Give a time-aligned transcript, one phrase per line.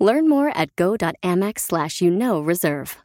[0.00, 2.96] Learn more at go.amex slash you know reserve.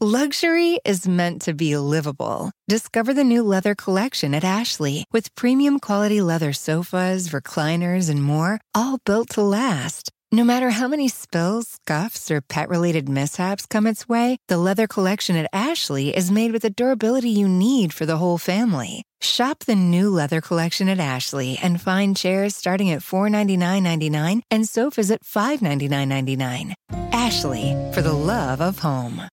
[0.00, 2.50] Luxury is meant to be livable.
[2.68, 8.60] Discover the new leather collection at Ashley with premium quality leather sofas, recliners, and more,
[8.74, 10.10] all built to last.
[10.34, 14.88] No matter how many spills, scuffs, or pet related mishaps come its way, the leather
[14.88, 19.04] collection at Ashley is made with the durability you need for the whole family.
[19.20, 25.12] Shop the new leather collection at Ashley and find chairs starting at $499.99 and sofas
[25.12, 26.74] at $599.99.
[27.12, 29.28] Ashley, for the love of home.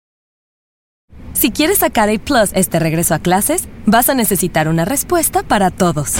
[1.31, 5.71] Si quieres sacar A Plus este regreso a clases, vas a necesitar una respuesta para
[5.71, 6.19] todos.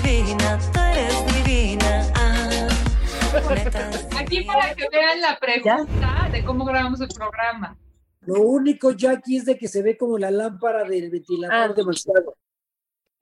[4.31, 7.77] Aquí para que vean la pregunta de cómo grabamos el programa.
[8.21, 11.73] Lo único, Jackie, es de que se ve como la lámpara del ventilador Ah.
[11.73, 12.37] demasiado.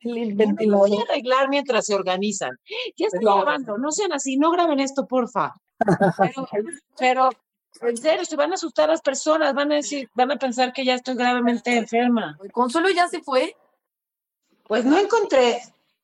[0.03, 0.35] Me
[0.67, 2.51] voy a arreglar mientras se organizan.
[2.95, 3.37] Ya estoy No.
[3.37, 5.55] grabando, no sean así, no graben esto, porfa.
[6.19, 6.47] Pero,
[6.99, 7.29] pero,
[7.81, 10.85] en serio, se van a asustar las personas, van a decir, van a pensar que
[10.85, 12.37] ya estoy gravemente enferma.
[12.51, 13.55] ¿Consuelo ya se fue?
[14.67, 15.59] Pues no encontré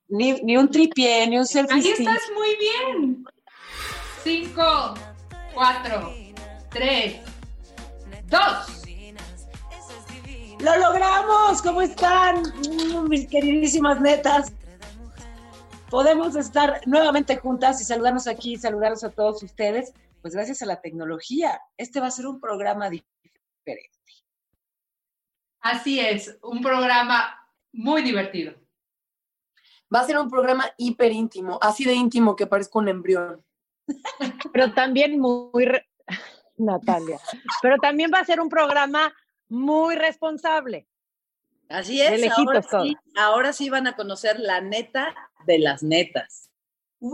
[0.08, 3.26] ni, ni un tripié, ni un selfie Ahí estás muy bien.
[4.26, 4.96] Cinco,
[5.54, 6.12] cuatro,
[6.72, 7.22] tres,
[8.26, 8.84] dos.
[10.62, 11.62] ¡Lo logramos!
[11.62, 12.42] ¿Cómo están,
[13.08, 14.52] mis queridísimas netas?
[15.92, 19.94] Podemos estar nuevamente juntas y saludarnos aquí, saludarnos a todos ustedes,
[20.24, 21.62] pues gracias a la tecnología.
[21.78, 23.92] Este va a ser un programa diferente.
[25.60, 28.56] Así es, un programa muy divertido.
[29.94, 33.45] Va a ser un programa hiper íntimo, así de íntimo que parezca un embrión.
[34.54, 35.88] Pero también muy, re-
[36.58, 37.20] Natalia,
[37.62, 39.14] pero también va a ser un programa
[39.50, 40.88] muy responsable.
[41.70, 42.84] Así es, ahora todo.
[42.84, 45.16] sí, ahora sí van a conocer la neta
[45.46, 46.50] de las netas.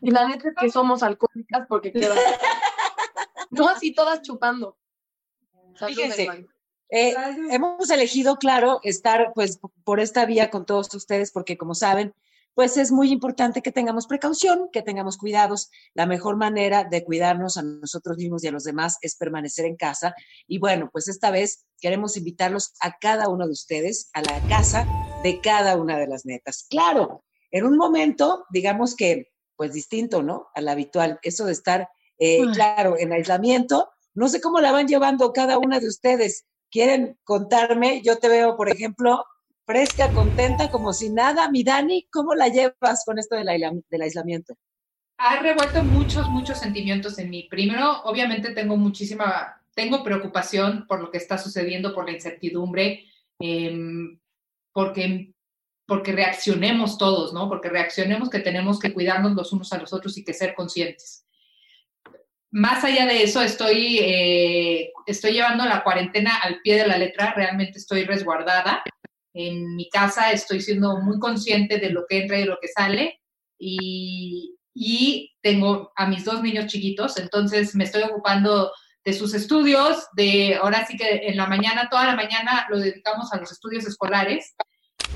[0.00, 2.18] Y la neta es que somos alcohólicas porque quedan.
[3.50, 4.76] No así todas chupando.
[5.76, 6.46] Salud, Fíjense.
[6.90, 7.14] Eh,
[7.50, 12.12] hemos elegido, claro, estar pues por esta vía con todos ustedes porque como saben,
[12.56, 15.68] pues es muy importante que tengamos precaución, que tengamos cuidados.
[15.92, 19.76] La mejor manera de cuidarnos a nosotros mismos y a los demás es permanecer en
[19.76, 20.14] casa.
[20.48, 24.88] Y bueno, pues esta vez queremos invitarlos a cada uno de ustedes a la casa
[25.22, 26.66] de cada una de las netas.
[26.70, 30.46] Claro, en un momento, digamos que, pues distinto, ¿no?
[30.54, 33.90] Al habitual, eso de estar, eh, claro, en aislamiento.
[34.14, 36.46] No sé cómo la van llevando cada una de ustedes.
[36.70, 38.00] ¿Quieren contarme?
[38.00, 39.26] Yo te veo, por ejemplo,
[39.66, 41.50] fresca, contenta, como si nada.
[41.50, 43.48] Mi Dani, ¿cómo la llevas con esto del,
[43.90, 44.56] del aislamiento?
[45.18, 47.48] Ha revuelto muchos, muchos sentimientos en mí.
[47.50, 53.04] Primero, obviamente tengo muchísima, tengo preocupación por lo que está sucediendo, por la incertidumbre,
[53.40, 54.18] em,
[54.72, 55.32] porque,
[55.86, 57.48] porque reaccionemos todos, ¿no?
[57.48, 61.26] Porque reaccionemos que tenemos que cuidarnos los unos a los otros y que ser conscientes.
[62.50, 67.34] Más allá de eso, estoy, eh, estoy llevando la cuarentena al pie de la letra,
[67.34, 68.82] realmente estoy resguardada.
[69.38, 72.68] En mi casa estoy siendo muy consciente de lo que entra y de lo que
[72.68, 73.20] sale
[73.58, 78.72] y, y tengo a mis dos niños chiquitos, entonces me estoy ocupando
[79.04, 83.30] de sus estudios, de ahora sí que en la mañana, toda la mañana lo dedicamos
[83.32, 84.56] a los estudios escolares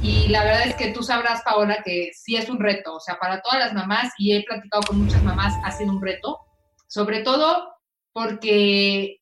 [0.02, 3.18] y la verdad es que tú sabrás, Paola, que sí es un reto, o sea,
[3.18, 6.38] para todas las mamás y he platicado con muchas mamás, ha sido un reto,
[6.88, 7.74] sobre todo
[8.12, 9.19] porque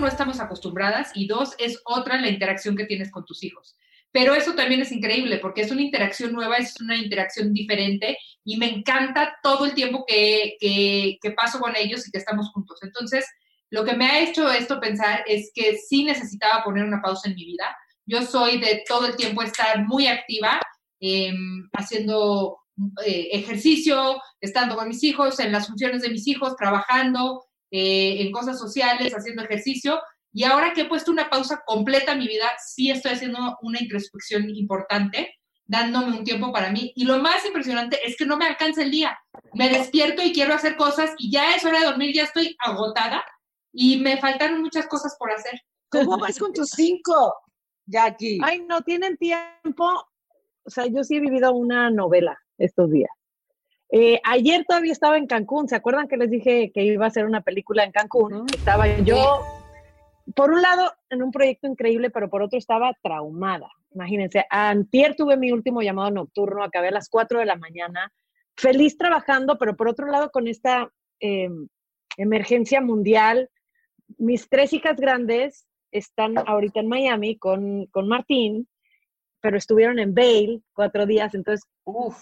[0.00, 3.76] no estamos acostumbradas y dos, es otra la interacción que tienes con tus hijos.
[4.12, 8.56] Pero eso también es increíble porque es una interacción nueva, es una interacción diferente y
[8.56, 12.80] me encanta todo el tiempo que, que, que paso con ellos y que estamos juntos.
[12.82, 13.24] Entonces,
[13.70, 17.36] lo que me ha hecho esto pensar es que sí necesitaba poner una pausa en
[17.36, 17.76] mi vida.
[18.04, 20.60] Yo soy de todo el tiempo estar muy activa,
[20.98, 21.32] eh,
[21.72, 22.58] haciendo
[23.04, 28.32] eh, ejercicio, estando con mis hijos, en las funciones de mis hijos, trabajando, eh, en
[28.32, 30.00] cosas sociales, haciendo ejercicio.
[30.32, 33.80] Y ahora que he puesto una pausa completa a mi vida, sí estoy haciendo una
[33.80, 35.34] introspección importante,
[35.64, 36.92] dándome un tiempo para mí.
[36.94, 39.18] Y lo más impresionante es que no me alcanza el día.
[39.54, 43.24] Me despierto y quiero hacer cosas y ya es hora de dormir, ya estoy agotada
[43.72, 45.60] y me faltaron muchas cosas por hacer.
[45.90, 47.34] ¿Cómo vas con tus cinco,
[47.86, 48.38] Jackie?
[48.42, 50.04] Ay, no tienen tiempo.
[50.64, 53.10] O sea, yo sí he vivido una novela estos días.
[53.92, 55.68] Eh, ayer todavía estaba en Cancún.
[55.68, 58.46] ¿Se acuerdan que les dije que iba a hacer una película en Cancún?
[58.54, 59.40] Estaba yo,
[60.34, 63.68] por un lado, en un proyecto increíble, pero por otro estaba traumada.
[63.92, 68.12] Imagínense, antier tuve mi último llamado nocturno, acabé a las 4 de la mañana,
[68.56, 70.88] feliz trabajando, pero por otro lado con esta
[71.18, 71.48] eh,
[72.16, 73.50] emergencia mundial.
[74.18, 78.68] Mis tres hijas grandes están ahorita en Miami con, con Martín,
[79.40, 81.68] pero estuvieron en Bale cuatro días, entonces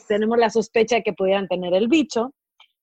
[0.06, 2.35] tenemos la sospecha de que pudieran tener el bicho.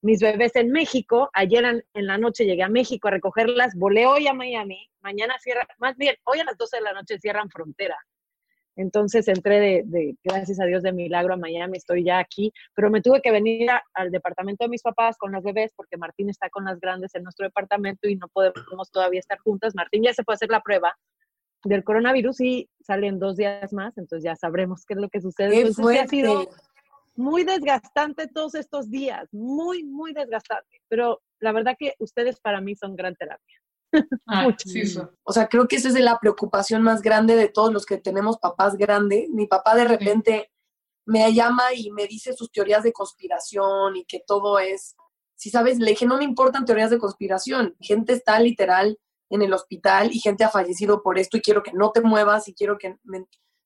[0.02, 4.06] Mis bebés en México, ayer en, en, la noche llegué a México a recogerlas, volé
[4.06, 7.50] hoy a Miami, mañana cierra, más bien, hoy a las 12 de la noche cierran
[7.50, 7.98] frontera.
[8.76, 12.90] Entonces entré de, de, gracias a Dios, de milagro a Miami, estoy ya aquí, pero
[12.90, 16.30] me tuve que venir a, al departamento de mis papás con las bebés porque Martín
[16.30, 19.74] está con las grandes en nuestro departamento y no podemos todavía estar juntas.
[19.76, 20.96] Martín ya se puede hacer la prueba
[21.66, 25.50] del coronavirus y salen dos días más, entonces ya sabremos qué es lo que sucede.
[25.50, 26.02] Qué entonces fuerte.
[26.02, 26.50] ha sido
[27.16, 32.76] muy desgastante todos estos días, muy, muy desgastante, pero la verdad que ustedes para mí
[32.76, 33.62] son gran terapia.
[34.28, 35.10] Ah, sí, eso.
[35.24, 38.38] O sea, creo que esa es la preocupación más grande de todos los que tenemos
[38.40, 39.30] papás grandes.
[39.30, 40.52] Mi papá de repente
[41.06, 44.98] me llama y me dice sus teorías de conspiración y que todo es,
[45.36, 47.76] si sabes, le dije, no me importan teorías de conspiración.
[47.80, 51.74] Gente está literal en el hospital y gente ha fallecido por esto y quiero que
[51.74, 53.20] no te muevas y quiero que, ¿me,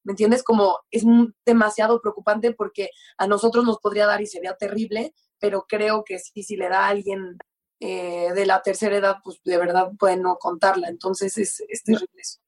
[0.03, 0.44] ¿me entiendes?
[0.44, 1.03] Como es
[1.45, 6.44] demasiado preocupante porque a nosotros nos podría dar y sería terrible, pero creo que sí,
[6.44, 7.38] si le da a alguien
[7.81, 10.88] eh, de la tercera edad, pues de verdad puede no contarla.
[10.89, 12.39] Entonces es, es terrible eso.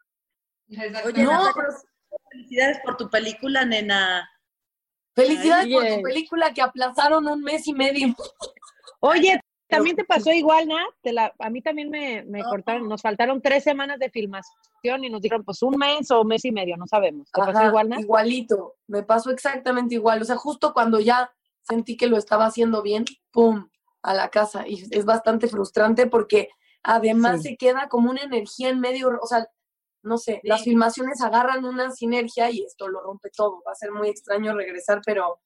[0.69, 1.73] Oye, No, Natalia, pero-
[2.31, 4.29] felicidades por tu película, nena.
[5.13, 8.15] Felicidades Ay, por tu película que aplazaron un mes y medio.
[9.01, 9.39] Oye,
[9.71, 10.87] también te pasó igual, Nat.
[11.01, 15.09] Te la- a mí también me, me cortaron, nos faltaron tres semanas de filmación y
[15.09, 17.29] nos dijeron, pues un mes o un mes y medio, no sabemos.
[17.31, 17.99] ¿Te pasó Ajá, igual, Nat?
[18.01, 20.21] Igualito, me pasó exactamente igual.
[20.21, 21.31] O sea, justo cuando ya
[21.63, 23.67] sentí que lo estaba haciendo bien, ¡pum!
[24.03, 24.67] a la casa.
[24.67, 26.49] Y es bastante frustrante porque
[26.83, 27.49] además Sí.
[27.49, 29.47] se queda como una energía en medio, o sea,
[30.03, 33.61] no sé, las filmaciones agarran una sinergia y esto lo rompe todo.
[33.67, 35.39] Va a ser muy extraño regresar, pero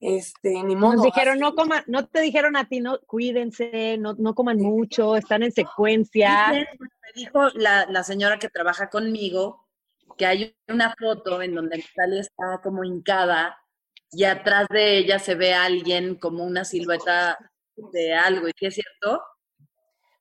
[0.00, 0.94] este, ni modo.
[0.94, 4.58] Nos dijeron, así- no coman, no te dijeron a ti, no, cuídense, no, no coman
[4.58, 6.46] mucho, están en secuencia.
[6.76, 9.66] Pues, Me dijo la, la señora que trabaja conmigo
[10.16, 13.58] que hay una foto en donde Natalia está como hincada
[14.10, 17.38] y atrás de ella se ve a alguien como una silueta
[17.92, 18.48] de algo.
[18.48, 19.22] ¿Y qué es cierto?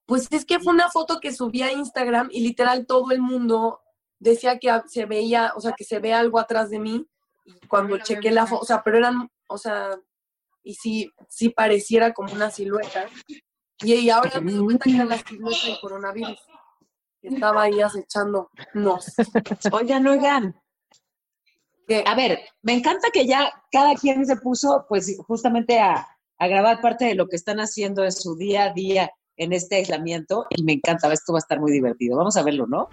[0.05, 3.81] Pues es que fue una foto que subí a Instagram y literal todo el mundo
[4.19, 7.05] decía que se veía, o sea, que se ve algo atrás de mí.
[7.43, 9.99] Y cuando chequé la foto, o sea, pero eran, o sea,
[10.63, 13.07] y sí, sí pareciera como una silueta.
[13.83, 16.39] Y, y ahora me doy cuenta que era la silueta del coronavirus.
[17.21, 18.49] que Estaba ahí acechándonos.
[19.71, 20.55] Oigan, oigan.
[22.05, 26.07] A ver, me encanta que ya cada quien se puso, pues, justamente a,
[26.37, 29.77] a grabar parte de lo que están haciendo en su día a día en este
[29.77, 32.15] aislamiento y me encanta, esto va a estar muy divertido.
[32.15, 32.87] Vamos a verlo, ¿no?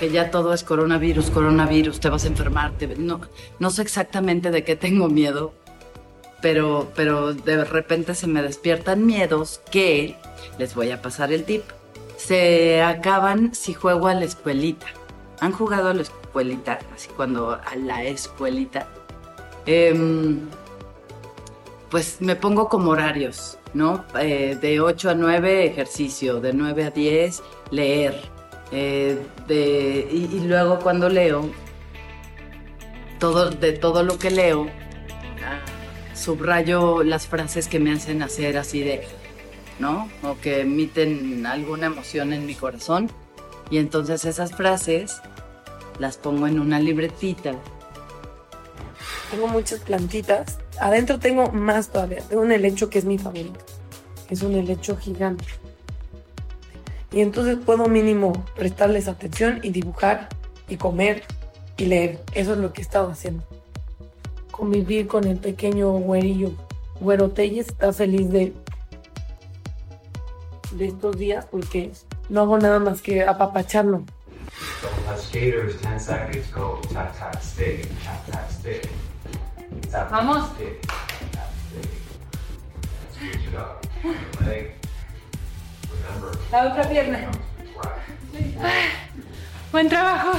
[0.00, 2.76] que ya todo es coronavirus, coronavirus, te vas a enfermar.
[2.76, 3.20] te- no,
[3.58, 5.54] no sé exactamente de qué tengo miedo,
[6.46, 10.14] pero, pero de repente se me despiertan miedos que,
[10.58, 11.64] les voy a pasar el tip,
[12.16, 14.86] se acaban si juego a la escuelita.
[15.40, 16.78] ¿Han jugado a la escuelita?
[16.94, 18.86] Así cuando a la escuelita.
[19.66, 20.38] Em,
[21.90, 24.04] pues me pongo como horarios, ¿no?
[24.16, 28.14] Eh, de 8 a 9 ejercicio, de 9 a 10 leer.
[28.70, 31.50] eh, de, y, y luego cuando leo,
[33.18, 34.68] todo, de todo lo que leo,
[35.44, 35.58] ah,
[36.16, 39.02] subrayo las frases que me hacen hacer así de,
[39.78, 40.10] ¿no?
[40.22, 43.10] O que emiten alguna emoción en mi corazón.
[43.70, 45.20] Y entonces esas frases
[45.98, 47.52] las pongo en una libretita
[49.30, 50.58] Tengo muchas plantitas.
[50.80, 52.20] Adentro tengo más todavía.
[52.28, 53.58] Tengo un helecho que es mi favorito.
[54.30, 55.44] Es un helecho gigante.
[57.12, 60.28] Y entonces puedo mínimo prestarles atención y dibujar
[60.68, 61.24] y comer
[61.76, 62.20] y leer.
[62.34, 63.44] Eso es lo que he estado haciendo.
[64.56, 66.50] Convivir con el pequeño güerillo.
[67.00, 68.54] Güero Telles está feliz de,
[70.72, 71.92] de estos días porque
[72.30, 74.04] no hago nada más que apapacharlo.
[74.80, 76.80] Touch skaters, 10 seconds, go.
[76.92, 77.86] Tap, tap, stick.
[78.02, 78.88] Tap, tap, stick.
[79.90, 80.48] Tap, Vamos.
[86.50, 87.30] La otra pierna.
[89.70, 90.38] Buen trabajo.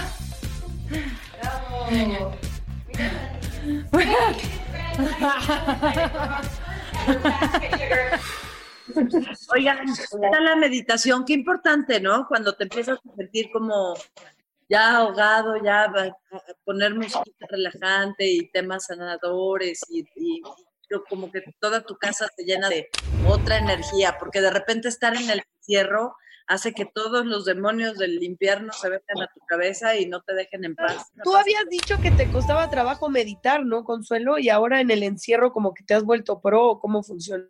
[9.54, 12.26] Oigan, está la meditación, qué importante, ¿no?
[12.28, 13.96] Cuando te empiezas a sentir como
[14.70, 15.92] ya ahogado, ya
[16.64, 20.42] poner música relajante y temas sanadores y, y
[21.10, 22.90] como que toda tu casa se llena de
[23.28, 26.16] otra energía, porque de repente estar en el encierro
[26.48, 30.34] hace que todos los demonios del infierno se vengan a tu cabeza y no te
[30.34, 31.12] dejen en paz.
[31.24, 34.38] Tú habías dicho que te costaba trabajo meditar, ¿no, Consuelo?
[34.40, 37.46] Y ahora en el encierro como que te has vuelto pro, ¿o ¿cómo funciona?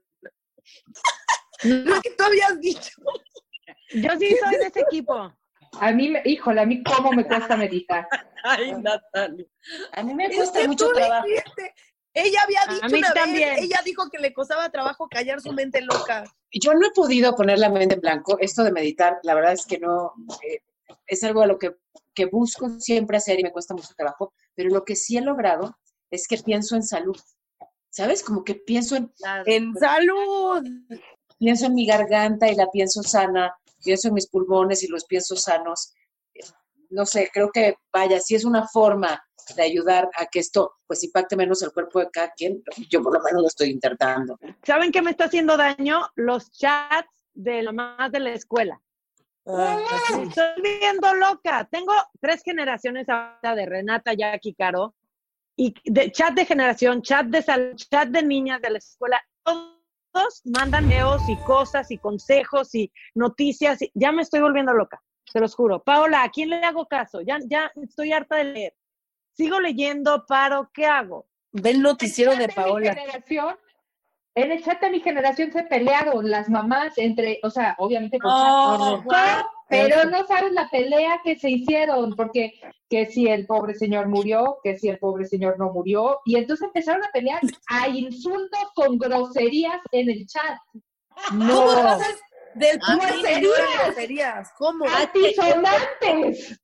[1.64, 2.92] Lo que tú habías dicho.
[3.94, 5.34] Yo sí soy de ese equipo.
[5.80, 8.08] A mí, me- híjole, a mí cómo me cuesta meditar.
[8.44, 9.46] Ay, Natalia.
[9.92, 11.26] A mí me Es cuesta que mucho trabajo.
[11.28, 11.74] dijiste,
[12.18, 13.56] Ella había A dicho mí una también.
[13.56, 16.24] vez, ella dijo que le costaba trabajo callar su mente loca.
[16.52, 18.38] Yo no he podido poner la mente en blanco.
[18.40, 20.14] Esto de meditar, la verdad es que no,
[20.50, 20.62] eh,
[21.06, 21.76] es algo a lo que,
[22.14, 25.78] que busco siempre hacer y me cuesta mucho trabajo, pero lo que sí he logrado
[26.10, 27.18] es que pienso en salud.
[27.90, 28.22] ¿Sabes?
[28.24, 29.12] Como que pienso en,
[29.46, 30.64] En salud.
[31.40, 35.36] pienso en mi garganta y la pienso sana, pienso en mis pulmones y los pienso
[35.36, 35.94] sanos.
[36.90, 39.24] No sé, creo que, vaya, si es una forma
[39.56, 43.14] de ayudar a que esto pues impacte menos el cuerpo de cada quien, yo por
[43.14, 44.38] lo menos lo estoy intentando.
[44.64, 46.02] ¿Saben qué me está haciendo daño?
[46.16, 48.82] Los chats de lo más de la escuela.
[49.46, 49.78] Ah,
[50.18, 51.68] Me Estoy viendo loca.
[51.72, 54.96] Tengo tres generaciones ahora de Renata, Jackie, Caro.
[55.56, 59.20] Y de chat de generación, chat de salud, chat de niñas de la escuela.
[59.44, 63.82] Todos mandan videos y cosas y consejos y noticias.
[63.82, 65.84] y- ya me estoy volviendo loca, se los juro.
[65.84, 67.22] Paola, ¿a quién le hago caso?
[67.22, 68.76] Ya, ya estoy harta de leer.
[69.34, 71.28] Sigo leyendo, paro, ¿qué hago?
[71.52, 72.94] Ve el noticiero de mi Paola.
[72.94, 73.56] generación,
[74.36, 78.32] en el chat de mi generación se pelearon las mamás entre, o sea, obviamente con
[78.34, 79.04] Oh,
[79.70, 82.54] pero no sabes la pelea que se hicieron, porque
[82.90, 86.68] que si el pobre señor murió, que si el pobre señor no murió, y entonces
[86.68, 90.58] empezaron a pelear a insultos con groserías en el chat.
[91.30, 92.16] ¿Cómo pasas
[92.58, 93.52] del Ah, pueblo
[93.86, 94.52] groserías.
[94.58, 94.86] ¿Cómo?
[94.86, 96.60] Altisonantes.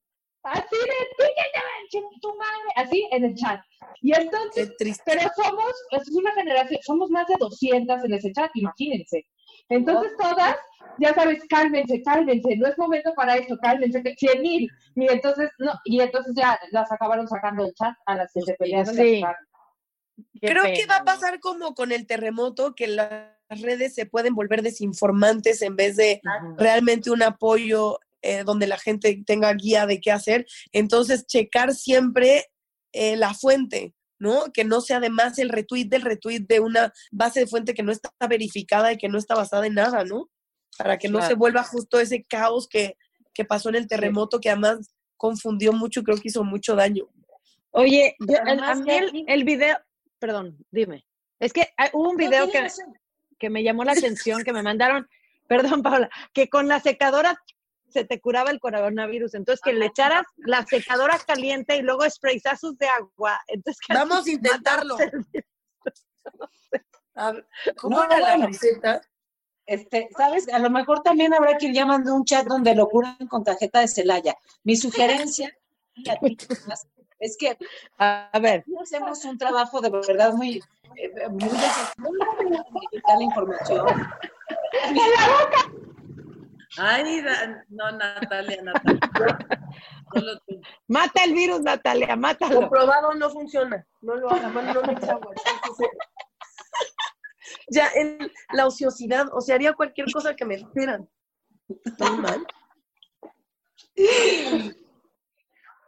[0.45, 1.27] Así de,
[1.89, 3.62] "Chinga tu madre", así en el chat.
[4.01, 5.03] Y entonces, Qué triste.
[5.05, 9.25] pero somos, es una generación, somos más de 200 en ese chat, imagínense.
[9.69, 10.57] Entonces todas,
[11.00, 14.69] ya sabes, cálmense, cálmense, no es momento para esto, cálmense, que 100 mil.
[14.95, 18.53] Y entonces, no, y entonces ya las acabaron sacando del chat a las que se
[18.55, 18.93] pelearon.
[18.93, 19.23] Sí.
[20.41, 23.29] Creo que va a pasar como con el terremoto, que las
[23.62, 26.22] redes se pueden volver desinformantes en vez de
[26.57, 30.45] realmente un apoyo eh, donde la gente tenga guía de qué hacer.
[30.72, 32.45] Entonces, checar siempre
[32.93, 34.45] eh, la fuente, ¿no?
[34.53, 37.91] Que no sea además el retweet del retweet de una base de fuente que no
[37.91, 40.29] está verificada y que no está basada en nada, ¿no?
[40.77, 42.95] Para que no se vuelva justo ese caos que,
[43.33, 47.05] que pasó en el terremoto, que además confundió mucho y creo que hizo mucho daño.
[47.72, 49.77] Oye, yo- el- Además, a mí el, Jackie- el video,
[50.19, 51.05] perdón, dime.
[51.39, 52.93] Es que hay- hubo un video que, razón.
[53.39, 55.07] Que me llamó la atención, que me mandaron,
[55.47, 57.39] perdón, Paula, que con la secadora
[57.89, 59.35] se te curaba el coronavirus.
[59.35, 63.39] Entonces, que le echaras la secadora caliente y luego sprayzazos de agua.
[63.47, 64.97] Entonces, que Vamos a intentarlo.
[67.15, 67.47] A ver,
[67.77, 68.47] ¿Cómo No, era la bueno.
[68.47, 69.01] receta?
[69.67, 70.49] Este, ¿sabes?
[70.49, 73.79] A lo mejor también habrá que ir llamando un chat donde lo curan con tarjeta
[73.81, 74.35] de Celaya.
[74.63, 75.55] Mi sugerencia
[75.93, 76.87] y a ti, Tomás,
[77.20, 77.58] es que
[77.98, 80.62] A a ver, hacemos un trabajo de verdad muy,
[80.98, 81.50] eh, muy
[83.17, 83.86] la información.
[86.77, 89.00] Ay, da- no, Natalia, Natalia.
[90.13, 90.62] Solo tú.
[90.88, 92.62] mata el virus, Natalia, mátalo.
[92.62, 93.86] Comprobado no funciona.
[94.01, 95.34] No lo haga, man, no agua.
[95.55, 95.88] Entonces,
[97.70, 101.08] Ya, en la ociosidad, o sea, haría cualquier cosa que me dijeran.
[101.86, 102.46] Estoy mal.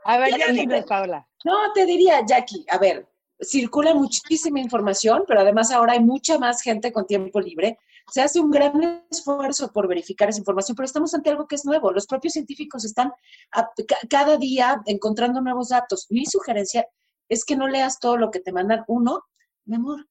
[0.08, 1.28] A ver, ya dime, Paula.
[1.44, 3.08] No, te diría, Jackie, a ver,
[3.40, 7.78] circula muchísima información, pero además ahora hay mucha más gente con tiempo libre.
[8.12, 11.66] Se hace un gran esfuerzo por verificar esa información, pero estamos ante algo que es
[11.66, 11.92] nuevo.
[11.92, 13.12] Los propios científicos están
[13.52, 13.70] a-
[14.10, 16.06] cada día encontrando nuevos datos.
[16.12, 16.88] Mi sugerencia
[17.30, 18.84] es que no leas todo lo que te mandan.
[18.88, 19.24] Uno,
[19.66, 20.08] mi amor,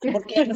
[0.22, 0.48] porque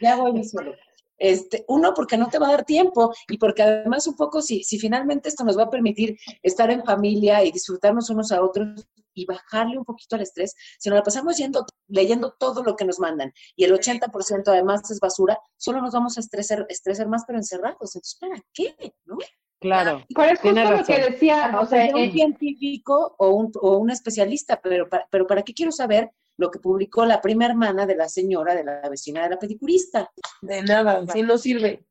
[0.00, 0.74] ya voy solo.
[1.18, 4.62] Este, uno, porque no te va a dar tiempo y porque además un poco si,
[4.64, 8.86] si finalmente esto nos va a permitir estar en familia y disfrutarnos unos a otros
[9.14, 12.84] y bajarle un poquito al estrés, si nos la pasamos yendo, leyendo todo lo que
[12.84, 17.22] nos mandan y el 80% además es basura, solo nos vamos a estresar, estresar más
[17.26, 17.94] pero encerrados.
[17.94, 18.74] Entonces, ¿para qué?
[19.06, 19.16] ¿No?
[19.58, 20.04] Claro.
[20.14, 21.12] Pero es justo lo que razón.
[21.12, 25.42] decía, o sea, un en- científico o un, o un especialista, pero para, pero ¿para
[25.42, 29.22] qué quiero saber lo que publicó la prima hermana de la señora, de la vecina
[29.22, 30.10] de la pedicurista?
[30.42, 31.84] De nada, si no sirve.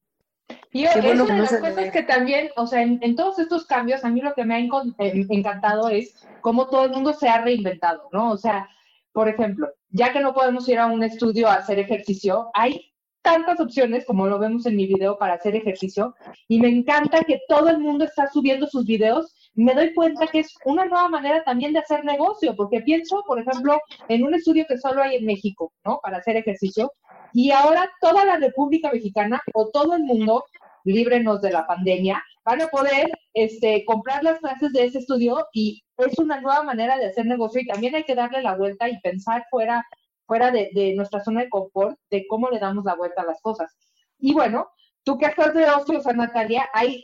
[0.72, 1.92] Y es bueno una que de no las cosas ve.
[1.92, 4.60] que también, o sea, en, en todos estos cambios, a mí lo que me ha
[4.60, 8.32] eh, encantado es cómo todo el mundo se ha reinventado, ¿no?
[8.32, 8.70] O sea,
[9.12, 13.60] por ejemplo, ya que no podemos ir a un estudio a hacer ejercicio, hay tantas
[13.60, 16.14] opciones, como lo vemos en mi video, para hacer ejercicio,
[16.48, 19.35] y me encanta que todo el mundo está subiendo sus videos.
[19.55, 23.39] Me doy cuenta que es una nueva manera también de hacer negocio, porque pienso, por
[23.39, 26.00] ejemplo, en un estudio que solo hay en México, ¿no?
[26.03, 26.91] Para hacer ejercicio,
[27.33, 30.45] y ahora toda la República Mexicana o todo el mundo,
[30.85, 35.83] líbrenos de la pandemia, van a poder este, comprar las clases de ese estudio y
[35.97, 39.00] es una nueva manera de hacer negocio y también hay que darle la vuelta y
[39.01, 39.83] pensar fuera,
[40.27, 43.75] fuera de, nuestra zona de confort, de cómo le damos la vuelta a las cosas.
[44.19, 44.69] Y bueno,
[45.03, 47.03] tú que estás de ocio, Natalia, hay,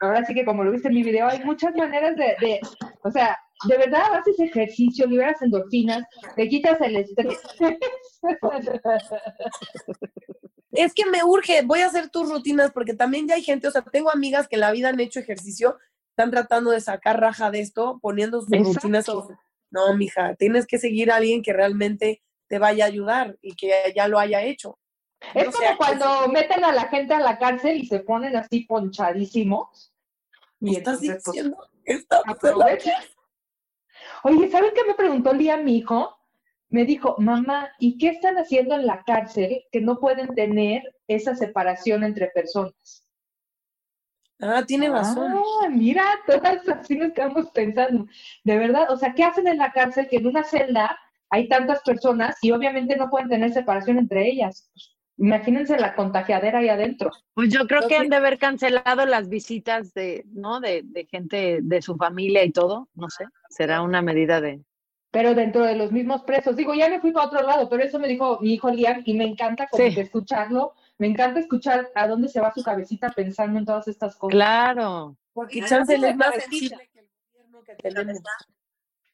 [0.00, 2.60] ahora sí que como lo viste en mi video, hay muchas maneras de, de
[3.02, 3.38] o sea,
[3.68, 6.04] de verdad haces ejercicio, liberas endorfinas,
[6.36, 7.40] te quitas el estrés.
[10.72, 13.70] Es que me urge, voy a hacer tus rutinas porque también ya hay gente, o
[13.70, 15.78] sea, tengo amigas que en la vida han hecho ejercicio,
[16.10, 18.74] están tratando de sacar raja de esto, poniendo sus Exacto.
[18.74, 19.06] rutinas.
[19.70, 23.70] No, mija, tienes que seguir a alguien que realmente te vaya a ayudar y que
[23.94, 24.78] ya lo haya hecho.
[25.32, 28.36] Es No como sea, cuando meten a la gente a la cárcel y se ponen
[28.36, 29.92] así ponchadísimos.
[30.60, 31.56] Y ¿Estás entonces, pues, diciendo.
[34.24, 36.16] Oye, ¿saben qué me preguntó el día mi hijo?
[36.68, 41.36] Me dijo, mamá, ¿y qué están haciendo en la cárcel que no pueden tener esa
[41.36, 43.04] separación entre personas?
[44.40, 45.32] Ah, tiene razón.
[45.62, 48.06] Ah, mira, todas así nos quedamos pensando.
[48.42, 50.98] De verdad, o sea, ¿qué hacen en la cárcel que en una celda
[51.30, 54.68] hay tantas personas y obviamente no pueden tener separación entre ellas?
[54.72, 57.10] Pues, imagínense la contagiadera ahí adentro.
[57.34, 60.60] Pues yo creo que han de haber cancelado las visitas de, ¿no?
[60.60, 64.60] De, de gente de su familia y todo, no sé, será una medida de...
[65.10, 66.56] pero dentro de los mismos presos.
[66.56, 69.14] Digo, ya me fui para otro lado, pero eso me dijo mi hijo Liam y
[69.14, 69.94] me encanta como Sí.
[69.94, 74.16] que escucharlo, me encanta escuchar a dónde se va su cabecita pensando en todas estas
[74.16, 74.34] cosas.
[74.34, 75.16] Claro.
[75.32, 78.22] Porque sí, le es más sensible que el gobierno que tenemos.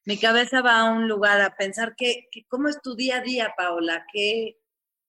[0.07, 3.21] Mi cabeza va a un lugar a pensar que, que cómo es tu día a
[3.21, 4.57] día, Paola, qué,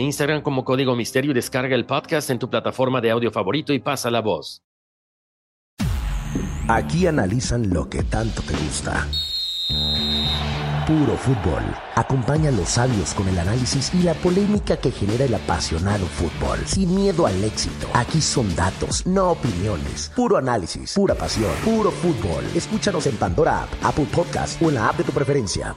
[0.00, 3.78] Instagram como Código Misterio y descarga el podcast en tu plataforma de audio favorito y
[3.78, 4.62] pasa la voz.
[6.68, 9.06] Aquí analizan lo que tanto te gusta.
[10.86, 11.62] Puro fútbol.
[11.94, 16.58] Acompaña a los sabios con el análisis y la polémica que genera el apasionado fútbol.
[16.66, 17.88] Sin miedo al éxito.
[17.94, 20.10] Aquí son datos, no opiniones.
[20.16, 22.44] Puro análisis, pura pasión, puro fútbol.
[22.54, 25.76] Escúchanos en Pandora App, Apple Podcast o en la app de tu preferencia.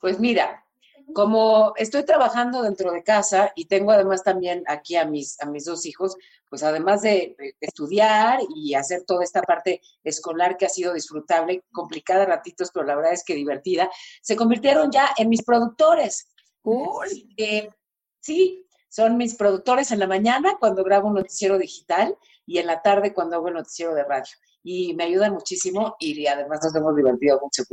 [0.00, 0.61] Pues mira,
[1.12, 5.64] como estoy trabajando dentro de casa y tengo además también aquí a mis, a mis
[5.64, 6.16] dos hijos,
[6.48, 12.26] pues además de estudiar y hacer toda esta parte escolar que ha sido disfrutable, complicada
[12.26, 16.28] ratitos, pero la verdad es que divertida, se convirtieron ya en mis productores.
[17.36, 17.70] Que,
[18.20, 22.82] sí, son mis productores en la mañana cuando grabo un noticiero digital y en la
[22.82, 24.32] tarde cuando hago el noticiero de radio.
[24.62, 27.64] Y me ayudan muchísimo y además nos hemos divertido mucho.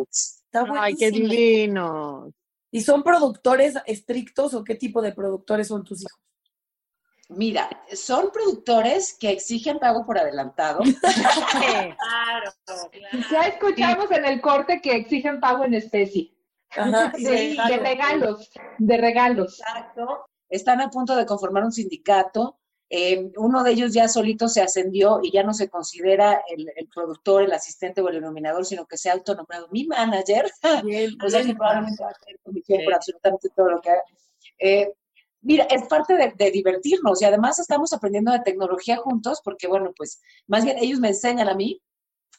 [0.54, 2.32] Ay, qué divino.
[2.71, 6.19] ¿Y son productores estrictos o qué tipo de productores son tus hijos?
[7.29, 10.79] Mira, son productores que exigen pago por adelantado.
[11.51, 12.51] Claro,
[13.32, 16.34] Ya escuchamos en el corte que exigen pago en especie.
[16.71, 19.60] Ajá, Sí, de de regalos, de regalos.
[19.60, 20.25] Exacto.
[20.49, 22.59] Están a punto de conformar un sindicato.
[22.91, 26.88] Eh, uno de ellos ya solito se ascendió y ya no se considera el, el
[26.88, 30.45] productor, el asistente o el iluminador, sino que se ha autonombrado mi manager.
[31.23, 34.04] o sea que probablemente va a tener comisión por absolutamente todo lo que haga.
[34.58, 34.93] Eh,
[35.41, 39.93] mira, es parte de, de divertirnos y además estamos aprendiendo de tecnología juntos porque, bueno,
[39.95, 41.80] pues más bien ellos me enseñan a mí.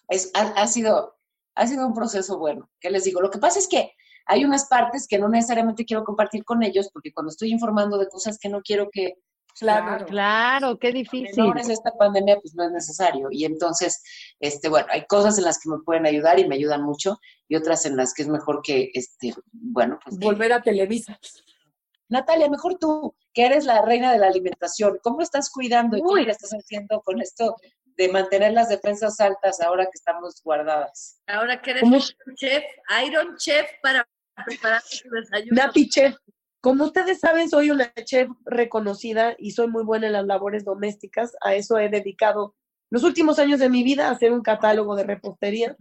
[0.09, 1.17] Es, ha, ha sido,
[1.55, 2.69] ha sido un proceso bueno.
[2.81, 3.21] ¿Qué les digo?
[3.21, 3.93] Lo que pasa es que
[4.27, 8.09] hay unas partes que no necesariamente quiero compartir con ellos porque cuando estoy informando de
[8.09, 9.15] cosas que no quiero que
[9.61, 11.37] Claro, claro, qué difícil.
[11.37, 13.29] Menores esta pandemia pues no es necesario.
[13.31, 14.03] Y entonces,
[14.41, 17.57] este, bueno, hay cosas en las que me pueden ayudar y me ayudan mucho y
[17.57, 20.19] otras en las que es mejor que, este, bueno, pues...
[20.19, 21.19] Volver a Televisa.
[22.09, 26.17] Natalia, mejor tú, que eres la reina de la alimentación, ¿cómo estás cuidando y cómo
[26.17, 27.55] le estás haciendo con esto
[27.97, 31.21] de mantener las defensas altas ahora que estamos guardadas?
[31.27, 32.65] Ahora que eres chef,
[33.07, 34.09] Iron Chef para
[34.45, 35.55] preparar tu desayuno.
[35.55, 36.17] Nati Chef.
[36.61, 41.33] Como ustedes saben, soy una chef reconocida y soy muy buena en las labores domésticas.
[41.41, 42.55] A eso he dedicado
[42.91, 45.77] los últimos años de mi vida a hacer un catálogo de repostería.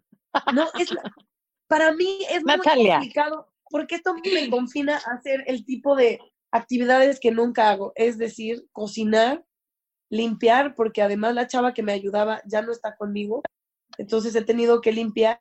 [0.53, 1.13] No, es la-
[1.67, 2.93] para mí es muy Natalia.
[2.95, 6.19] complicado porque esto me confina a hacer el tipo de
[6.51, 9.45] actividades que nunca hago, es decir, cocinar,
[10.09, 13.43] limpiar, porque además la chava que me ayudaba ya no está conmigo,
[13.99, 15.39] entonces he tenido que limpiar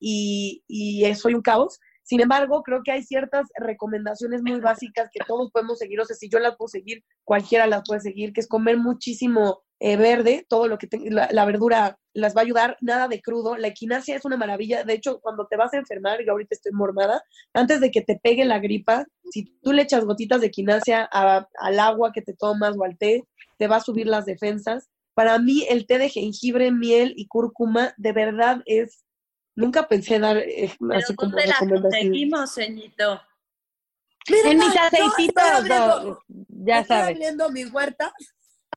[0.00, 1.78] y, y soy un caos.
[2.10, 6.16] Sin embargo, creo que hay ciertas recomendaciones muy básicas que todos podemos seguir, o sea,
[6.16, 10.44] si yo las puedo seguir, cualquiera las puede seguir, que es comer muchísimo eh, verde,
[10.48, 13.56] todo lo que te- la, verdura las va a ayudar, nada de crudo.
[13.56, 16.72] La equinacia es una maravilla, de hecho, cuando te vas a enfermar, yo ahorita estoy
[16.72, 17.22] mormada,
[17.54, 21.46] antes de que te pegue la gripa, si tú le echas gotitas de equinacia a-
[21.60, 23.22] al agua que te tomas o al té,
[23.56, 24.90] te va a subir las defensas.
[25.14, 29.04] Para mí, el té de jengibre, miel y cúrcuma, de verdad es
[29.56, 31.82] Nunca pensé dar eh, así como ¿Dónde las recomendaciones.
[31.82, 33.20] conseguimos, ceñito?
[34.26, 37.14] En mis Mira, aceititos, abriendo- ya estoy sabes.
[37.16, 38.12] abriendo mi huerta.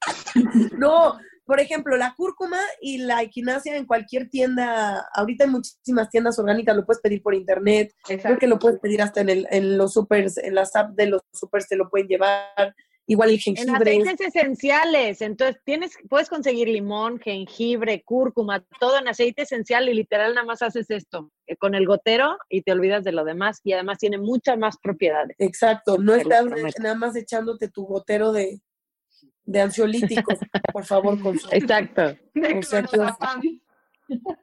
[0.78, 6.40] no, por ejemplo, la cúrcuma y la equinacia en cualquier tienda, ahorita hay muchísimas tiendas
[6.40, 9.78] orgánicas, lo puedes pedir por internet, creo que lo puedes pedir hasta en, el, en
[9.78, 12.74] los supers, en las apps de los supers te lo pueden llevar,
[13.14, 14.02] igual el En jengibre.
[14.02, 20.34] aceites esenciales, entonces tienes, puedes conseguir limón, jengibre, cúrcuma, todo en aceite esencial y literal
[20.36, 23.74] nada más haces esto eh, con el gotero y te olvidas de lo demás y
[23.74, 25.36] además tiene muchas más propiedades.
[25.40, 26.46] Exacto, no estás
[26.80, 28.62] nada más echándote tu gotero de,
[29.46, 30.40] de ansiolíticos,
[30.72, 32.16] por favor, con Exacto.
[32.36, 33.06] Exacto.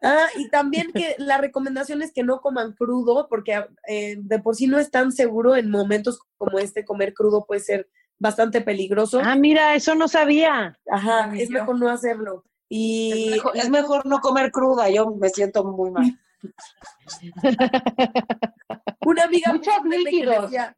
[0.02, 4.56] Ah, y también que la recomendación es que no coman crudo, porque eh, de por
[4.56, 7.88] sí no es tan seguro en momentos como este, comer crudo puede ser
[8.20, 9.20] bastante peligroso.
[9.24, 10.78] Ah, mira, eso no sabía.
[10.88, 12.44] Ajá, es mejor no hacerlo.
[12.68, 16.20] Y Es mejor, es mejor no comer cruda, yo me siento muy mal.
[19.04, 20.42] una amiga Muchos me que líquidos.
[20.42, 20.76] decía,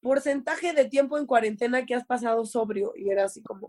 [0.00, 3.68] porcentaje de tiempo en cuarentena que has pasado sobrio, y era así como,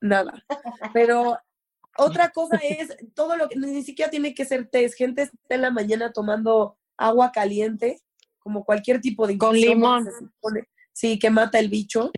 [0.00, 0.44] nada.
[0.92, 1.38] Pero
[1.96, 5.54] otra cosa es, todo lo que, ni siquiera tiene que ser té, es gente está
[5.54, 8.02] en la mañana tomando agua caliente,
[8.40, 10.08] como cualquier tipo de Con limón.
[10.96, 12.10] Sí, que mata el bicho.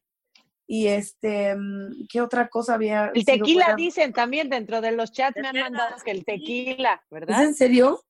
[0.69, 3.11] Y este, mm, ¿qué otra cosa había?
[3.13, 3.75] El tequila buena?
[3.77, 7.43] dicen también dentro de los chats me han mandado que el tequila, ¿Es ¿verdad?
[7.43, 8.01] en serio?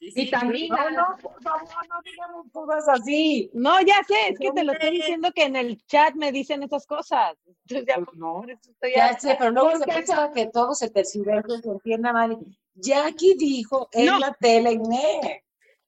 [0.00, 0.92] Vitaminas.
[0.92, 3.50] No, no, por favor, no digamos cosas así.
[3.52, 6.62] No, ya sé, es que te lo estoy diciendo que en el chat me dicen
[6.62, 7.36] esas cosas.
[7.44, 11.58] Entonces ya, no, eso estoy Ya sé, pero luego se piensa que todo se tergiversa
[11.58, 12.38] y se entienda mal.
[12.74, 14.18] Jackie dijo en No.
[14.18, 15.44] la tele, "Ne".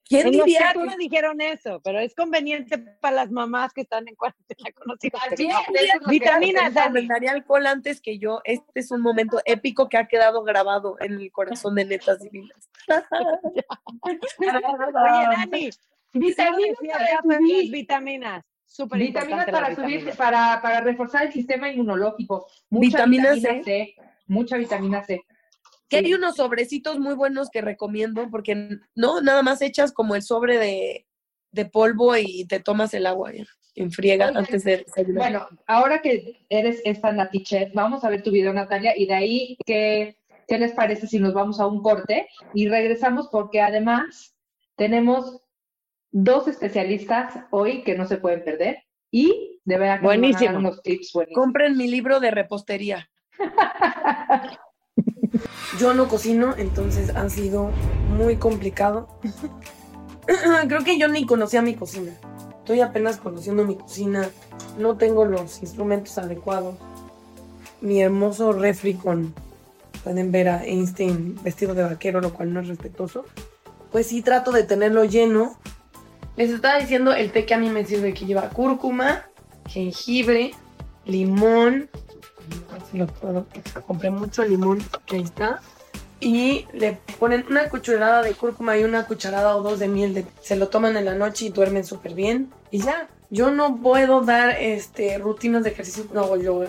[0.08, 3.72] ¿Quién En los diría chats que- me dijeron eso, pero es conveniente para las mamás
[3.74, 5.20] que están en cuarentena con los hijos.
[5.22, 5.66] Así es, pequeños.
[5.74, 7.08] eso es lo que Vitaminas, Dani.
[7.28, 8.40] Alcohol antes que yo.
[8.44, 12.70] Este es un momento épico que ha quedado grabado en el corazón de netas divinas.
[14.02, 15.70] Oye, Dani,
[16.14, 17.70] Vitaminas sí, para subir.
[17.72, 18.44] vitaminas.
[18.64, 20.16] Súper Vitaminas importante para subir, vitaminas.
[20.16, 22.46] para, para reforzar el sistema inmunológico.
[22.70, 23.94] Mucha Vitamina vitamina, C.
[24.26, 25.22] Mucha vitamina C.
[25.88, 30.22] Que hay unos sobrecitos muy buenos que recomiendo porque no, nada más echas como el
[30.22, 31.06] sobre de,
[31.52, 35.16] de polvo y te tomas el agua ya, en friega antes de desayunar.
[35.16, 39.14] Bueno, ahora que eres esta Nati Chef, vamos a ver tu video, Natalia, y de
[39.14, 43.28] ahí, ¿qué, ¿qué les parece si nos vamos a un corte y regresamos?
[43.28, 44.36] Porque además
[44.76, 45.42] tenemos
[46.10, 50.22] dos especialistas hoy que no se pueden perder y de verdad que nos van a
[50.22, 50.58] dar Buenísimo.
[50.58, 51.44] unos tips buenísimos.
[51.44, 53.10] Compren mi libro de repostería.
[55.78, 57.70] Yo no cocino, entonces ha sido
[58.16, 59.08] muy complicado.
[60.68, 62.12] Creo que yo ni conocía mi cocina.
[62.58, 64.28] Estoy apenas conociendo mi cocina.
[64.78, 66.76] No tengo los instrumentos adecuados.
[67.80, 69.32] Mi hermoso refri con...
[70.04, 73.24] Pueden ver a Einstein vestido de vaquero, lo cual no es respetuoso.
[73.90, 75.58] Pues sí trato de tenerlo lleno.
[76.36, 79.24] Les estaba diciendo el té que a mí me sirve que lleva cúrcuma,
[79.66, 80.52] jengibre,
[81.06, 81.88] limón.
[83.86, 85.60] Compré mucho limón, que ahí está.
[86.20, 90.14] Y le ponen una cucharada de cúrcuma y una cucharada o dos de miel.
[90.14, 92.50] De, se lo toman en la noche y duermen súper bien.
[92.70, 96.68] Y ya, yo no puedo dar este, rutinas de ejercicio, no hago yoga.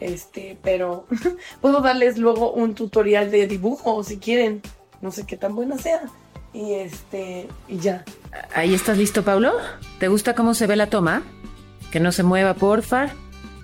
[0.00, 1.06] Este, pero
[1.60, 4.62] puedo darles luego un tutorial de dibujo si quieren.
[5.00, 6.02] No sé qué tan buena sea.
[6.54, 8.04] Y este, y ya.
[8.54, 9.52] ¿Ahí estás listo, Paulo?
[9.98, 11.22] ¿Te gusta cómo se ve la toma?
[11.92, 13.10] Que no se mueva, porfa.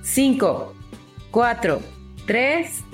[0.03, 0.75] 5,
[1.35, 1.81] 4,
[2.29, 2.85] 3,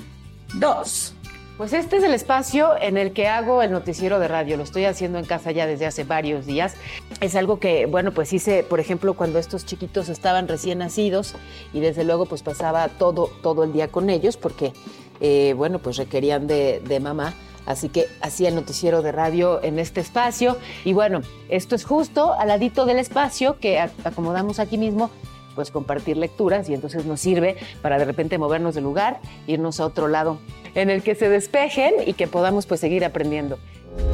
[0.55, 1.15] 2.
[1.59, 4.57] Pues este es el espacio en el que hago el noticiero de radio.
[4.57, 6.75] Lo estoy haciendo en casa ya desde hace varios días.
[7.21, 11.35] Es algo que, bueno, pues hice, por ejemplo, cuando estos chiquitos estaban recién nacidos
[11.75, 14.73] y desde luego pues pasaba todo, todo el día con ellos porque,
[15.21, 17.35] eh, bueno, pues requerían de, de mamá.
[17.67, 20.57] Así que hacía el noticiero de radio en este espacio.
[20.87, 25.11] Y bueno, esto es justo al ladito del espacio que acomodamos aquí mismo
[25.55, 29.87] pues compartir lecturas y entonces nos sirve para de repente movernos de lugar, irnos a
[29.87, 30.39] otro lado
[30.75, 33.59] en el que se despejen y que podamos pues seguir aprendiendo.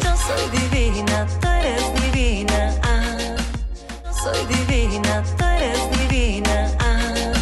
[0.03, 2.81] Yo soy divina, tú eres divina.
[2.83, 3.37] Ah,
[4.05, 6.77] yo soy divina, tú eres divina.
[6.81, 7.33] Ah,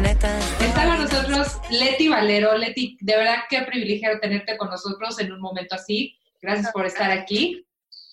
[0.00, 0.38] neta.
[0.60, 2.56] Está con nosotros Leti Valero.
[2.56, 6.16] Leti, de verdad qué privilegio tenerte con nosotros en un momento así.
[6.40, 7.66] Gracias por estar aquí.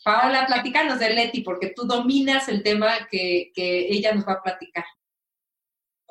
[0.04, 4.42] Paola, platícanos de Leti, porque tú dominas el tema que, que ella nos va a
[4.42, 4.86] platicar.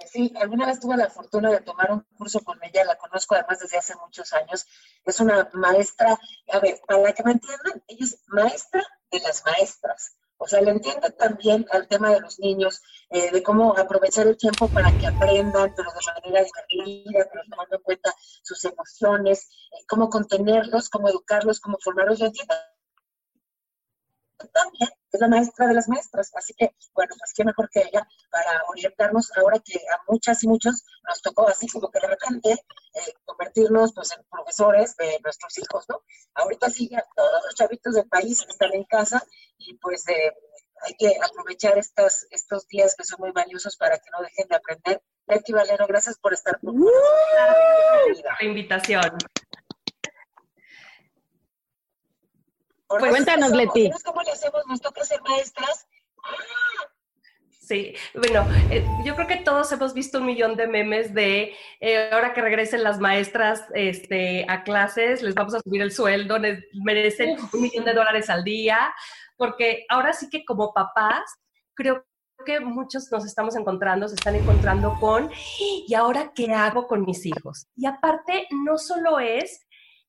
[0.05, 3.61] Sí, alguna vez tuve la fortuna de tomar un curso con ella, la conozco además
[3.61, 4.67] desde hace muchos años.
[5.05, 6.19] Es una maestra,
[6.53, 10.17] a ver, para que me entiendan, ella es maestra de las maestras.
[10.39, 14.37] O sea, le entiende también al tema de los niños, eh, de cómo aprovechar el
[14.37, 19.85] tiempo para que aprendan, pero de manera divertida, pero tomando en cuenta sus emociones, eh,
[19.89, 22.19] cómo contenerlos, cómo educarlos, cómo formarlos.
[22.19, 22.55] Yo entiendo
[24.53, 28.07] también es la maestra de las maestras, así que, bueno, pues qué mejor que ella
[28.31, 32.53] para orientarnos ahora que a muchas y muchos nos tocó así como que de repente
[32.53, 36.03] eh, convertirnos pues en profesores de nuestros hijos, ¿no?
[36.35, 39.23] Ahorita sí ya todos los chavitos del país están en casa
[39.59, 40.33] y pues eh,
[40.83, 44.57] hay que aprovechar estos, estos días que son muy valiosos para que no dejen de
[44.57, 45.03] aprender.
[45.27, 48.23] Leti Valero, gracias por estar con nosotros.
[48.23, 49.19] la invitación.
[52.89, 53.89] Ahora, Cuéntanos, somos- Leti.
[53.89, 54.63] ¿sabes ¿Cómo le hacemos?
[54.67, 55.87] Nos toca ser maestras.
[57.61, 62.11] Sí, bueno, eh, yo creo que todos hemos visto un millón de memes de eh,
[62.13, 66.63] ahora que regresen las maestras este, a clases, les vamos a subir el sueldo, les
[66.85, 68.95] merecen un millón de dólares al día,
[69.37, 71.25] porque ahora sí que como papás,
[71.75, 72.07] creo
[72.45, 77.27] que muchos nos estamos encontrando, se están encontrando con, ¿y ahora qué hago con mis
[77.27, 77.67] hijos?
[77.75, 79.66] Y aparte, no solo es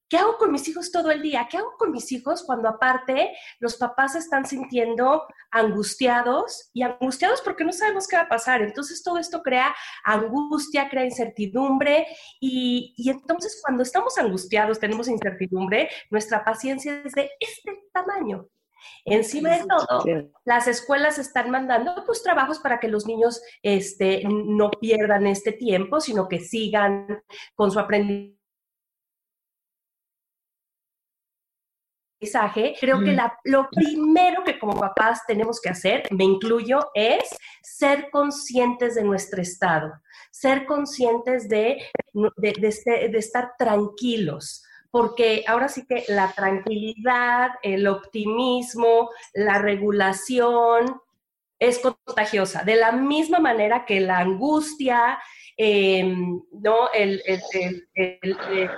[0.10, 1.48] ¿Qué hago con mis hijos todo el día?
[1.50, 7.65] ¿Qué hago con mis hijos cuando aparte los papás están sintiendo angustiados y angustiados porque
[7.65, 8.62] no sabemos qué va a pasar?
[8.62, 12.08] Entonces todo esto crea angustia, crea incertidumbre
[12.39, 18.48] y, y entonces cuando estamos angustiados, tenemos incertidumbre, nuestra paciencia es de este tamaño.
[19.04, 20.04] Encima de todo,
[20.46, 26.00] las escuelas están mandando pues trabajos para que los niños este, no pierdan este tiempo,
[26.00, 27.24] sino que sigan
[27.56, 28.37] con su aprendizaje
[32.27, 37.23] aprendizaje, creo que la- lo primero que como papás tenemos que hacer, me incluyo, es
[37.62, 39.93] ser conscientes de nuestro estado,
[40.32, 41.77] ser conscientes de,
[42.13, 44.63] de, de este- de estar tranquilos.
[44.89, 50.99] Porque ahora sí que la tranquilidad, el optimismo, la regulación
[51.60, 52.63] es contagiosa.
[52.63, 55.19] De la misma manera que la angustia,
[55.58, 56.03] eh,
[56.51, 56.91] ¿no?
[56.93, 58.69] el, el- el- el- el-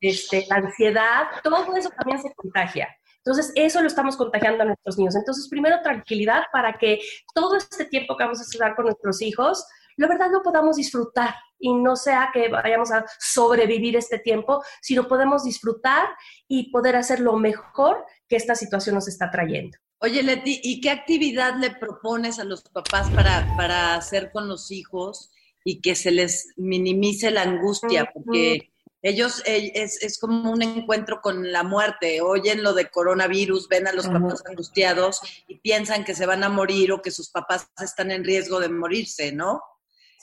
[0.00, 2.88] este, la ansiedad, todo eso también se contagia.
[3.26, 5.16] Entonces, eso lo estamos contagiando a nuestros niños.
[5.16, 7.00] Entonces, primero tranquilidad para que
[7.34, 11.34] todo este tiempo que vamos a estar con nuestros hijos, la verdad lo podamos disfrutar
[11.58, 16.06] y no sea que vayamos a sobrevivir este tiempo, sino podemos disfrutar
[16.46, 19.76] y poder hacer lo mejor que esta situación nos está trayendo.
[19.98, 24.70] Oye, Leti, ¿y qué actividad le propones a los papás para, para hacer con los
[24.70, 25.32] hijos
[25.64, 28.10] y que se les minimice la angustia?
[28.12, 28.70] Porque
[29.06, 33.86] ellos eh, es, es como un encuentro con la muerte, oyen lo de coronavirus, ven
[33.86, 34.18] a los Ajá.
[34.18, 38.24] papás angustiados y piensan que se van a morir o que sus papás están en
[38.24, 39.62] riesgo de morirse, ¿no?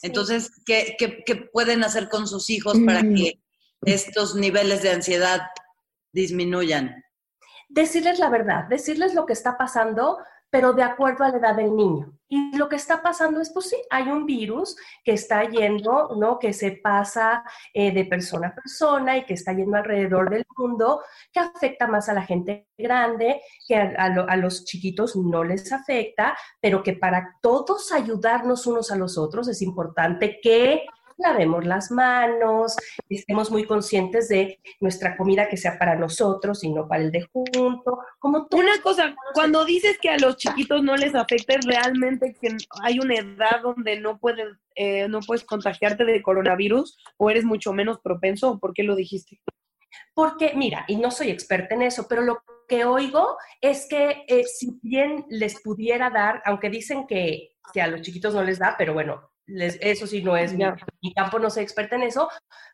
[0.02, 3.16] Entonces, ¿qué, qué, qué pueden hacer con sus hijos para Mm.
[3.16, 3.40] que
[3.86, 5.42] estos niveles de ansiedad
[6.12, 7.04] disminuyan?
[7.70, 10.20] decirles la verdad, decirles lo que está pasando,
[10.54, 12.14] pero de acuerdo a la edad del niño.
[12.30, 16.38] Y lo que está pasando es, pues sí, hay un virus que está yendo, ¿no?
[16.38, 21.02] Que se pasa eh, de persona a persona y que está yendo alrededor del mundo,
[21.32, 25.44] que afecta más a la gente grande, que a, a lo- a los chiquitos no
[25.44, 30.84] les afecta, pero que para todos ayudarnos unos a los otros es importante que
[31.18, 32.76] lavemos las manos,
[33.10, 37.28] estemos muy conscientes de nuestra comida que sea para nosotros y no para el de
[37.32, 38.00] junto.
[38.20, 42.56] Como Una cosa, cuando dices que a los chiquitos no les afecta, ¿es realmente que
[42.82, 47.74] hay una edad donde no puedes, eh, no puedes contagiarte de coronavirus o eres mucho
[47.74, 49.42] menos propenso o por qué lo dijiste?
[50.14, 54.44] Porque, mira, y no soy experta en eso, pero lo que oigo es que eh,
[54.46, 58.76] si bien les pudiera dar, aunque dicen que, que a los chiquitos no les da,
[58.78, 60.64] pero bueno, les- eso sí no es mi,
[61.02, 62.30] mi campo, no soy experta en eso,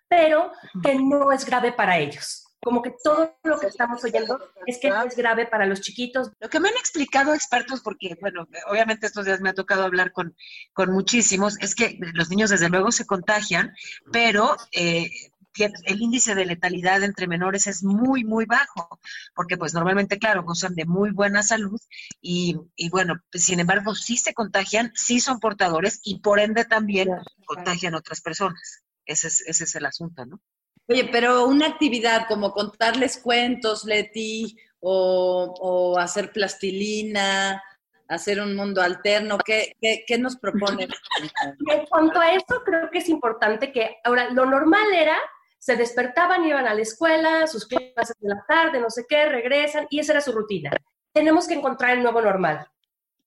[0.08, 0.52] pero
[0.84, 2.46] que no es grave para ellos.
[2.62, 6.30] Como que todo lo que estamos oyendo es que no es grave para los chiquitos.
[6.42, 10.12] Lo que me han explicado expertos, porque, bueno, obviamente estos días me ha tocado hablar
[10.12, 10.36] con,
[10.74, 13.74] con muchísimos, es que los niños desde luego se contagian,
[14.12, 15.10] pero eh,
[15.58, 19.00] el índice de letalidad entre menores es muy, muy bajo,
[19.36, 21.80] porque pues normalmente, claro, gozan de muy buena salud
[22.22, 26.66] y, y bueno, pues, sin embargo, sí se contagian, sí son portadores y por ende
[26.66, 27.10] también
[27.46, 28.84] contagian otras personas.
[29.06, 30.40] Ese es, ese es el asunto, ¿no?
[30.88, 37.62] Oye, pero una actividad como contarles cuentos, Leti, o, o hacer plastilina,
[38.10, 40.90] hacer un mundo alterno, ¿qué, qué, qué nos proponen?
[41.72, 45.18] En cuanto a eso, creo que es importante que ahora lo normal era,
[45.60, 49.88] se despertaban, iban a la escuela, sus clases de la tarde, no sé qué, regresan,
[49.90, 50.72] y esa era su rutina.
[51.14, 52.68] Tenemos que encontrar el nuevo normal.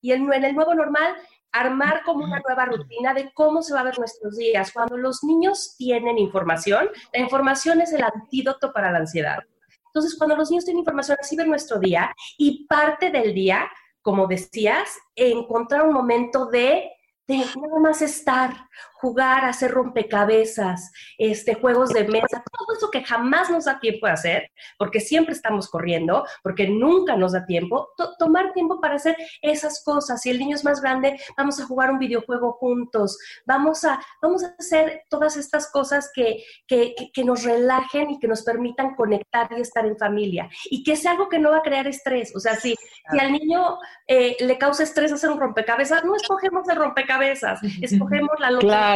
[0.00, 1.14] Y el, en el nuevo normal,
[1.52, 4.72] armar como una nueva rutina de cómo se va a ver nuestros días.
[4.72, 9.38] Cuando los niños tienen información, la información es el antídoto para la ansiedad.
[9.86, 14.26] Entonces, cuando los niños tienen información, así ven nuestro día y parte del día, como
[14.26, 16.90] decías, encontrar un momento de,
[17.26, 18.68] de nada más estar,
[19.02, 24.12] jugar, hacer rompecabezas, este, juegos de mesa, todo eso que jamás nos da tiempo de
[24.12, 29.16] hacer, porque siempre estamos corriendo, porque nunca nos da tiempo, to- tomar tiempo para hacer
[29.42, 30.22] esas cosas.
[30.22, 34.44] Si el niño es más grande, vamos a jugar un videojuego juntos, vamos a, vamos
[34.44, 39.48] a hacer todas estas cosas que, que, que- nos relajen y que nos permitan conectar
[39.56, 40.48] y estar en familia.
[40.70, 42.34] Y que sea algo que no va a crear estrés.
[42.34, 42.74] O sea, si,
[43.10, 48.30] si al niño eh, le causa estrés hacer un rompecabezas, no escogemos el rompecabezas, escogemos
[48.40, 48.91] la lotería, Claro.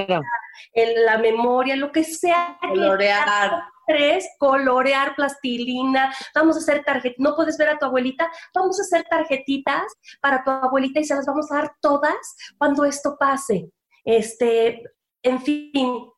[0.73, 2.59] El- la memoria, lo que sea.
[2.61, 3.63] Colorear.
[3.89, 8.83] Estrés, colorear, plastilina, vamos a hacer tarjetitas, no puedes ver a tu abuelita, vamos a
[8.83, 9.85] hacer tarjetitas
[10.21, 12.17] para tu abuelita y se las vamos a dar todas
[12.59, 13.71] cuando esto pase.
[14.05, 14.83] Este,
[15.23, 16.11] en fin,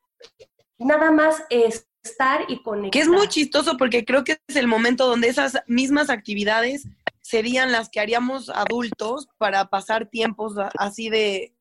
[0.79, 2.91] nada más es estar y conectar.
[2.91, 6.87] Que es muy chistoso porque creo que es el momento donde esas mismas actividades
[7.21, 11.53] serían las que haríamos adultos para pasar tiempos así de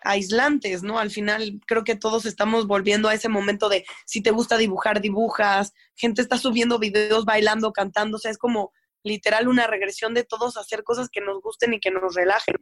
[0.00, 0.98] aislantes, ¿no?
[0.98, 5.00] Al final creo que todos estamos volviendo a ese momento de si te gusta dibujar,
[5.00, 10.24] dibujas, gente está subiendo videos bailando, cantando, o sea, es como literal una regresión de
[10.24, 12.56] todos a hacer cosas que nos gusten y que nos relajen.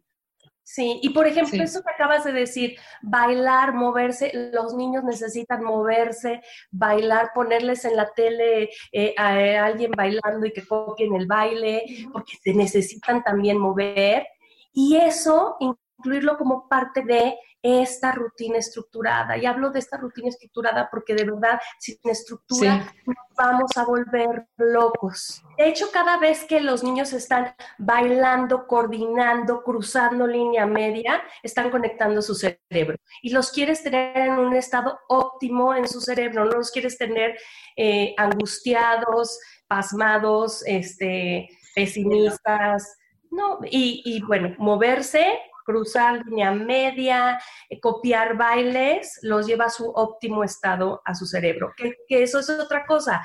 [0.66, 6.40] Sí, y por ejemplo, eso que acabas de decir, bailar, moverse, los niños necesitan moverse,
[6.70, 11.84] bailar, ponerles en la tele eh, a, a alguien bailando y que copien el baile,
[12.10, 14.26] porque se necesitan también mover.
[14.72, 15.56] Y eso,
[15.98, 19.38] incluirlo como parte de esta rutina estructurada.
[19.38, 24.46] Y hablo de esta rutina estructurada porque de verdad, sin estructura, nos vamos a volver
[24.58, 25.42] locos.
[25.56, 32.20] De hecho, cada vez que los niños están bailando, coordinando, cruzando línea media, están conectando
[32.20, 32.98] su cerebro.
[33.22, 37.38] Y los quieres tener en un estado óptimo en su cerebro, no los quieres tener
[37.76, 42.98] eh, angustiados, pasmados, este, pesimistas.
[43.30, 49.90] No, y, y bueno, moverse, cruzar línea media, eh, copiar bailes, los lleva a su
[49.90, 51.72] óptimo estado, a su cerebro.
[51.76, 53.22] Que, eso es otra cosa.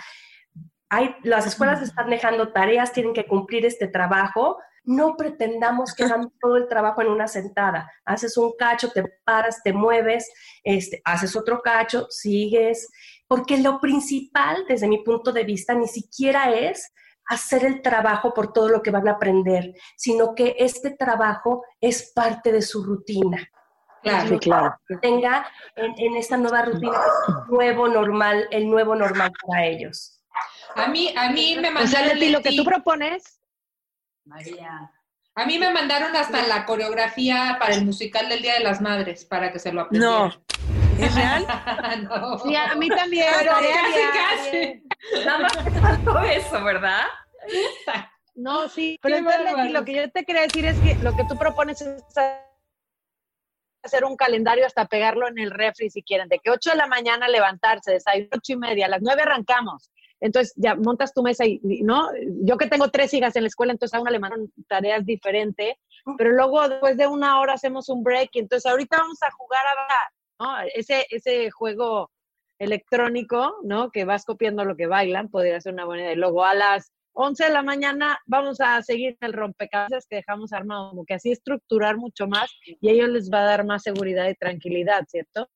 [0.90, 4.58] Hay, las escuelas están dejando tareas, tienen que cumplir este trabajo.
[4.84, 7.92] No pretendamos que hagan todo el trabajo en una sentada.
[8.06, 10.32] Haces un cacho, te paras, te mueves,
[10.64, 12.90] este, haces otro cacho, sigues.
[13.28, 16.92] Porque lo principal, desde mi punto de vista, ni siquiera es
[17.30, 22.12] hacer el trabajo por todo lo que van a aprender, sino que este trabajo es
[22.14, 23.48] parte de su rutina.
[24.02, 24.30] Claro.
[24.30, 24.76] Sí, claro.
[24.88, 30.22] Que tenga en, en esta nueva rutina el nuevo normal, el nuevo normal para ellos.
[30.76, 32.20] A mí, a mí me O sea, mandaron.
[32.20, 33.40] Leti, lo que tú propones,
[34.26, 34.92] María.
[35.36, 39.24] A mí me mandaron hasta la coreografía para el musical del Día de las Madres,
[39.26, 40.30] para que se lo aprendieran.
[40.30, 40.46] No.
[41.00, 41.48] ¿Es real?
[42.10, 42.40] no.
[42.40, 43.28] sí, a mí también.
[43.38, 44.84] Pero estaría casi, bien.
[44.90, 45.26] casi.
[45.26, 47.06] Nada más eso, ¿verdad?
[48.36, 51.38] No, sí, pero entonces, lo que yo te quería decir es que lo que tú
[51.38, 52.04] propones es
[53.84, 56.88] hacer un calendario hasta pegarlo en el refri si quieren, de que 8 de la
[56.88, 59.92] mañana levantarse, desayuno 8 y media, a las 9 arrancamos.
[60.22, 62.10] Entonces ya montas tu mesa y, y, ¿no?
[62.44, 65.76] Yo que tengo tres hijas en la escuela, entonces a una le mandan tareas diferentes,
[66.18, 69.62] pero luego después de una hora hacemos un break y entonces ahorita vamos a jugar
[69.66, 70.60] a, ¿no?
[70.74, 72.10] Ese, ese juego
[72.60, 73.90] electrónico, ¿no?
[73.92, 76.16] Que vas copiando lo que bailan, podría ser una buena idea.
[76.16, 80.92] Luego a las 11 de la mañana vamos a seguir el rompecabezas que dejamos armado,
[80.92, 84.30] como que así estructurar mucho más y a ellos les va a dar más seguridad
[84.30, 85.50] y tranquilidad, ¿cierto?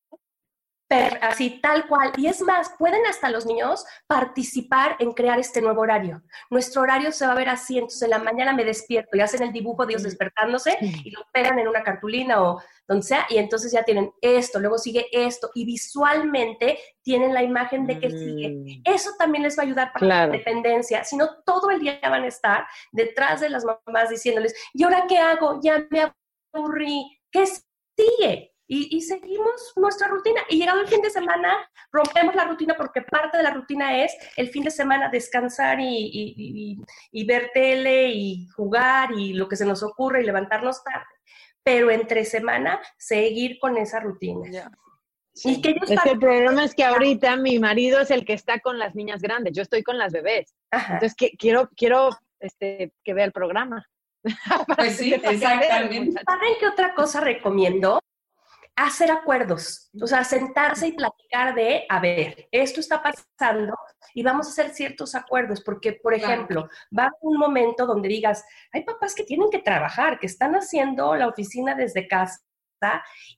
[1.20, 2.12] Así tal cual.
[2.16, 6.22] Y es más, pueden hasta los niños participar en crear este nuevo horario.
[6.50, 9.42] Nuestro horario se va a ver así, entonces en la mañana me despierto y hacen
[9.42, 13.38] el dibujo de ellos despertándose y lo pegan en una cartulina o donde sea, y
[13.38, 18.82] entonces ya tienen esto, luego sigue esto, y visualmente tienen la imagen de que sigue.
[18.84, 20.32] Eso también les va a ayudar para Claro.
[20.32, 24.54] la dependencia, si no todo el día van a estar detrás de las mamás diciéndoles,
[24.74, 25.60] ¿y ahora qué hago?
[25.62, 26.12] Ya me
[26.52, 28.53] aburrí, ¿qué sigue?
[28.66, 30.40] Y, y seguimos nuestra rutina.
[30.48, 31.54] Y llegado el fin de semana,
[31.92, 35.84] rompemos la rutina porque parte de la rutina es el fin de semana descansar y,
[35.84, 36.78] y- y-
[37.12, 41.04] y ver tele y jugar y lo que se nos ocurre y levantarnos tarde.
[41.62, 44.48] Pero entre semana, seguir con esa rutina.
[45.42, 48.34] Y que ellos Es que el problema es que ahorita mi marido es el que
[48.34, 50.54] está con las niñas grandes, yo estoy con las bebés.
[50.70, 52.10] Entonces que, quiero, quiero
[52.40, 53.84] este, que vea el programa.
[54.76, 56.22] Pues sí, exactamente.
[56.26, 58.00] ¿Saben qué otra cosa recomiendo?
[58.76, 63.76] Hacer acuerdos, o sea, sentarse y platicar de, a ver, esto está pasando
[64.14, 68.82] y vamos a hacer ciertos acuerdos, porque, por ejemplo, va un momento donde digas, hay
[68.82, 72.40] papás que tienen que trabajar, que están haciendo la oficina desde casa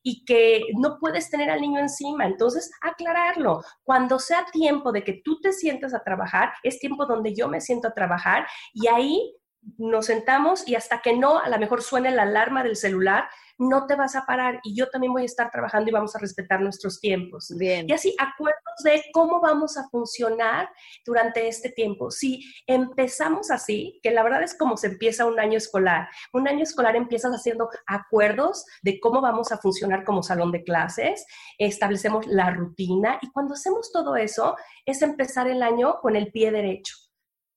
[0.03, 2.27] y que no puedes tener al niño encima.
[2.27, 3.63] Entonces, aclararlo.
[3.85, 7.61] Cuando sea tiempo de que tú te sientas a trabajar, es tiempo donde yo me
[7.61, 9.37] siento a trabajar y ahí
[9.79, 13.29] nos sentamos y hasta que no, a lo mejor suene la alarma del celular,
[13.59, 16.19] no te vas a parar y yo también voy a estar trabajando y vamos a
[16.19, 17.53] respetar nuestros tiempos.
[17.57, 17.87] Bien.
[17.89, 20.69] Y así, acuerdos de cómo vamos a funcionar
[21.05, 22.11] durante este tiempo.
[22.11, 26.09] Si empezamos así, que la verdad es como se empieza un año escolar.
[26.33, 31.27] Un año escolar empiezas haciendo acuerdos de cómo vamos a funcionar como salón de clases,
[31.59, 36.51] establecemos la rutina y cuando hacemos todo eso es empezar el año con el pie
[36.51, 36.95] derecho.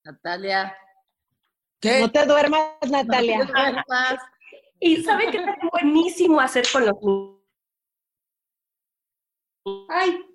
[0.04, 0.76] Natalia.
[1.84, 3.48] No te duermas, Natalia.
[4.80, 7.40] Y ¿saben qué es buenísimo hacer con los niños?
[9.90, 10.26] Ay.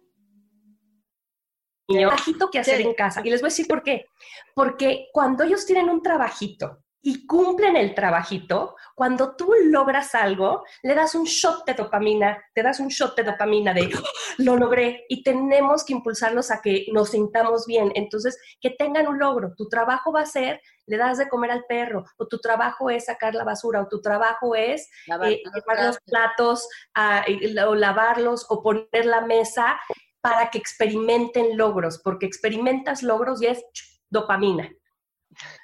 [1.86, 3.20] Trabajito que hacer en casa.
[3.24, 4.06] Y les voy a decir por qué.
[4.54, 10.94] Porque cuando ellos tienen un trabajito y cumplen el trabajito, cuando tú logras algo, le
[10.94, 14.02] das un shot de dopamina, te das un shot de dopamina de "Oh,
[14.38, 17.92] lo logré y tenemos que impulsarlos a que nos sintamos bien.
[17.94, 19.52] Entonces, que tengan un logro.
[19.54, 23.04] Tu trabajo va a ser, le das de comer al perro, o tu trabajo es
[23.04, 27.24] sacar la basura, o tu trabajo es Lavar eh, los llevar los platos, a-
[27.68, 29.78] o lavarlos, o poner la mesa
[30.22, 33.62] para que experimenten logros, porque experimentas logros y es
[34.08, 34.70] dopamina.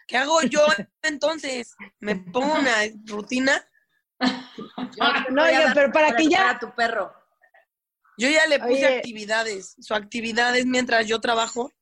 [0.07, 0.67] ¿Qué hago yo
[1.03, 1.75] entonces?
[1.99, 2.75] ¿Me pongo una
[3.07, 3.65] rutina?
[5.31, 6.59] No, oiga, pero para que ya...
[6.59, 7.13] tu perro.
[8.19, 8.99] Yo ya le puse Oye.
[8.99, 9.77] actividades.
[9.81, 11.73] Su actividad es mientras yo trabajo.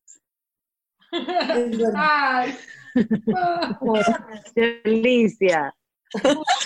[1.96, 2.56] Ay.
[4.54, 5.74] Qué delicia.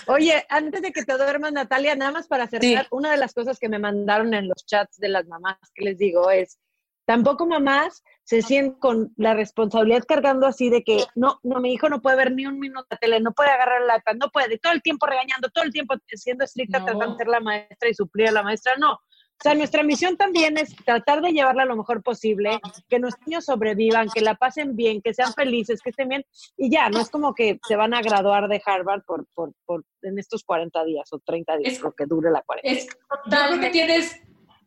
[0.06, 3.58] Oye, antes de que te duermas, Natalia, nada más para cerrar, una de las cosas
[3.58, 6.58] que me mandaron en los chats de las mamás que les digo es,
[7.04, 11.88] tampoco mamás se sienten con la responsabilidad cargando así de que no, no, mi hijo
[11.88, 14.58] no puede ver ni un minuto de tele, no puede agarrar la iPad, no puede,
[14.58, 16.84] todo el tiempo regañando, todo el tiempo siendo estricta, No.
[16.86, 18.92] tratando de ser la maestra y suplir a la maestra, no.
[18.94, 23.44] O sea, nuestra misión también es tratar de llevarla lo mejor posible, que nuestros niños
[23.46, 26.24] sobrevivan, que la pasen bien, que sean felices, que estén bien.
[26.56, 29.84] Y ya, no es como que se van a graduar de Harvard por, por, por
[30.02, 32.76] en estos 40 días o 30 días, lo que dure la cuarentena.
[32.76, 34.20] Es, yo creo que tienes,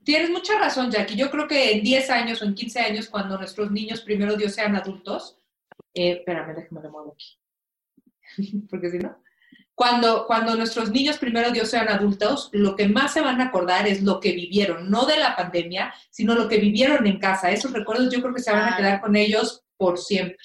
[0.05, 1.15] tienes mucha razón, Jackie.
[1.17, 4.53] Yo creo que en 10 años o en 15 años, cuando nuestros niños, primero Dios,
[4.53, 5.39] sean adultos,
[5.93, 7.37] eh, espérame, déjame lo muevo aquí.
[8.69, 9.17] Porque si no.
[9.73, 13.85] Cuando, cuando nuestros niños, primero Dios, sean adultos, lo que más se van a acordar
[13.87, 17.51] es lo que vivieron, no de la pandemia, sino lo que vivieron en casa.
[17.51, 20.37] Esos recuerdos yo creo que se van a quedar con ellos por siempre.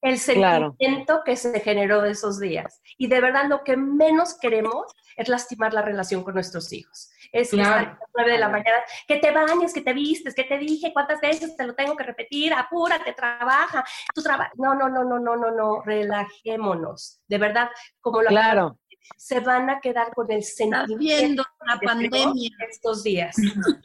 [0.00, 0.74] El Claro.
[0.78, 2.80] sentimiento que se generó de esos días.
[2.96, 4.86] Y de verdad lo que menos queremos
[5.16, 7.11] es lastimar la relación con nuestros hijos.
[7.32, 7.70] Es Claro.
[7.70, 8.76] estar a las 9 de la mañana,
[9.08, 12.04] que te bañes, que te vistes, que te dije cuántas veces te lo tengo que
[12.04, 13.82] repetir, apúrate, trabaja,
[14.14, 14.52] tu trabajo.
[14.56, 17.20] No, no, no, no, no, no, no, relajémonos.
[17.26, 17.70] De verdad,
[18.02, 18.78] como lo Claro.
[19.16, 22.50] se van a quedar con el sentimiento viendo la de pandemia.
[22.70, 23.34] estos días.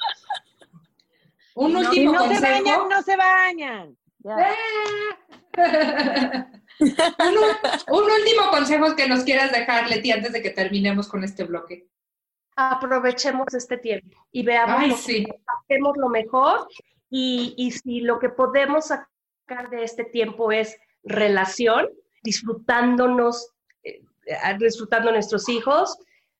[1.56, 3.98] Un no- último no se bañan, no se bañan.
[6.80, 11.44] Un, un último consejo que nos quieras dejar, Leti, antes de que terminemos con este
[11.46, 11.88] bloque.
[12.58, 15.26] Aprovechemos este tiempo y veamos Ay, lo sí.
[15.26, 16.68] que hacemos lo mejor
[17.10, 21.88] y, y si lo que podemos sacar de este tiempo es relación,
[22.24, 23.52] disfrutándonos,
[23.84, 24.02] eh,
[24.60, 25.98] disfrutando a nuestros hijos,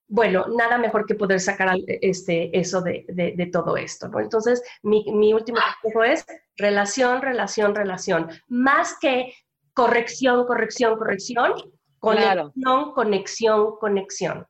[0.10, 4.20] bueno, nada mejor que poder sacar este, eso de, de- de todo esto, ¿no?
[4.20, 6.26] Entonces, mi, mi último consejo es
[6.58, 9.34] relación, relación, relación, más que
[9.74, 11.54] corrección, corrección, corrección,
[12.00, 12.52] Claro.
[12.54, 14.48] conexión, conexión, conexión.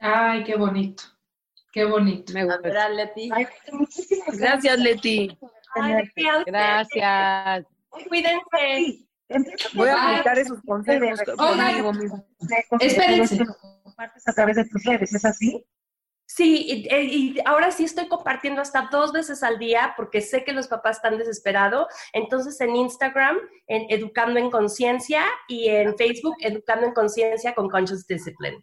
[0.00, 1.04] Ay, qué bonito.
[1.72, 2.32] Qué bonito.
[2.32, 2.88] Me gusta.
[2.88, 3.30] Leti.
[4.38, 5.38] Gracias, Leti.
[6.46, 7.66] Gracias.
[8.08, 9.08] Cuídense.
[9.74, 12.26] Voy a aplicar esos consejos conmigo mismo.
[12.80, 13.38] Espérense.
[13.82, 15.64] Compartes a través de tus redes, ¿es así?
[16.30, 20.52] Sí, y, y ahora sí estoy compartiendo hasta dos veces al día porque sé que
[20.52, 21.86] los papás están desesperados.
[22.12, 28.06] Entonces en Instagram, en Educando en Conciencia y en Facebook, Educando en Conciencia con Conscious
[28.06, 28.62] Discipline.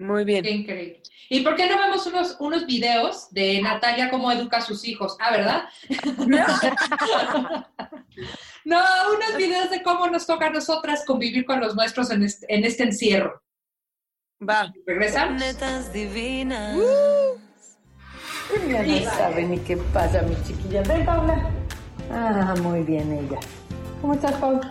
[0.00, 0.42] Muy bien.
[0.42, 1.02] Qué increíble.
[1.28, 5.14] ¿Y por qué no vemos unos, unos videos de Natalia cómo educa a sus hijos?
[5.20, 5.64] Ah, ¿verdad?
[8.64, 8.82] no,
[9.14, 12.64] unos videos de cómo nos toca a nosotras convivir con los nuestros en este, en
[12.64, 13.42] este encierro.
[14.42, 14.72] Va.
[14.86, 15.38] ¿Regresamos?
[15.38, 16.74] Netas divinas.
[16.76, 16.84] No
[19.10, 20.80] sabe ni qué pasa, mi chiquilla.
[20.82, 21.50] Ven, Paula.
[22.10, 23.38] Ah, muy bien ella.
[24.00, 24.66] ¿Cómo estás, Paula?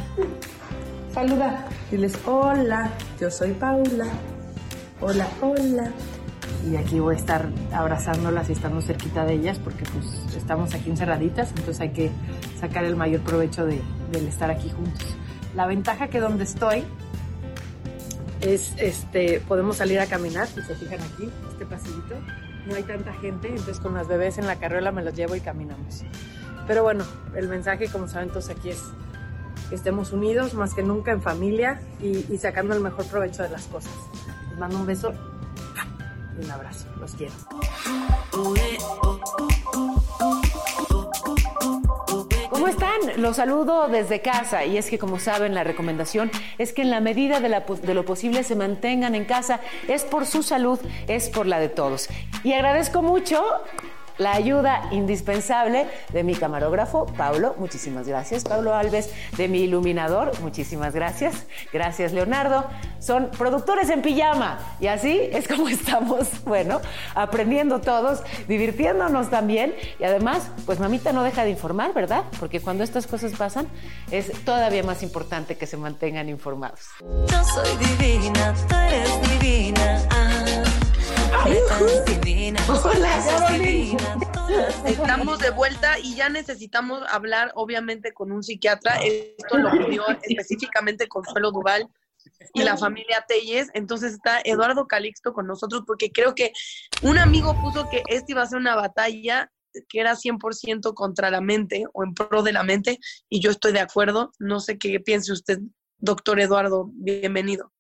[1.14, 1.68] Saluda.
[1.92, 4.08] Diles, hola, yo soy Paula.
[5.02, 5.94] Hola, hola.
[6.70, 10.90] Y aquí voy a estar abrazándolas y estando cerquita de ellas porque pues estamos aquí
[10.90, 12.12] encerraditas, entonces hay que
[12.60, 13.82] sacar el mayor provecho de,
[14.12, 15.08] del estar aquí juntos.
[15.56, 16.84] La ventaja que donde estoy
[18.42, 22.16] es, este, podemos salir a caminar, si se fijan aquí, este pasillito,
[22.68, 25.40] no hay tanta gente, entonces con las bebés en la carriola me los llevo y
[25.40, 26.04] caminamos.
[26.68, 28.84] Pero bueno, el mensaje, como saben todos aquí, es
[29.70, 33.50] que estemos unidos más que nunca en familia y, y sacando el mejor provecho de
[33.50, 33.94] las cosas.
[34.60, 35.14] Mando un beso
[36.38, 37.34] y un abrazo, los quiero.
[42.50, 43.00] ¿Cómo están?
[43.18, 47.00] Los saludo desde casa y es que como saben la recomendación es que en la
[47.00, 49.62] medida de, de lo posible se mantengan en casa.
[49.88, 52.10] Es por su salud, es por la de todos.
[52.44, 53.42] Y agradezco mucho
[54.20, 57.56] la ayuda indispensable de mi camarógrafo, Paulo.
[57.58, 60.40] Muchísimas gracias, Pablo Alves, de mi iluminador.
[60.42, 61.48] Muchísimas gracias.
[61.74, 62.66] Gracias, Leonardo.
[63.00, 66.82] Son productores en pijama y así es como estamos, bueno,
[67.16, 72.26] aprendiendo todos, divirtiéndonos también y además, pues mamita no deja de informar, ¿verdad?
[72.40, 73.68] Porque cuando estas cosas pasan
[74.12, 76.82] es todavía más importante que se mantengan informados.
[77.00, 80.02] Yo soy divina, tú eres divina.
[80.12, 80.69] Ah,
[82.06, 82.70] divinas.
[82.70, 83.20] Hola,
[84.86, 89.00] Estamos de vuelta y ya necesitamos hablar, obviamente, con un psiquiatra.
[89.04, 91.88] Esto lo pidió específicamente Consuelo Duval
[92.54, 93.70] y la familia Telles.
[93.74, 96.52] Entonces está Eduardo Calixto con nosotros porque creo que
[97.04, 99.52] un amigo puso que esta iba a ser una batalla
[99.88, 102.98] que era 100% contra la mente o en pro de la mente
[103.30, 104.32] y yo estoy de acuerdo.
[104.40, 105.60] No sé qué piense usted,
[105.98, 106.90] doctor Eduardo.
[106.94, 107.72] Bienvenido.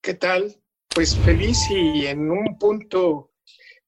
[0.00, 0.63] ¿Qué tal?
[0.94, 3.32] Pues feliz y en un punto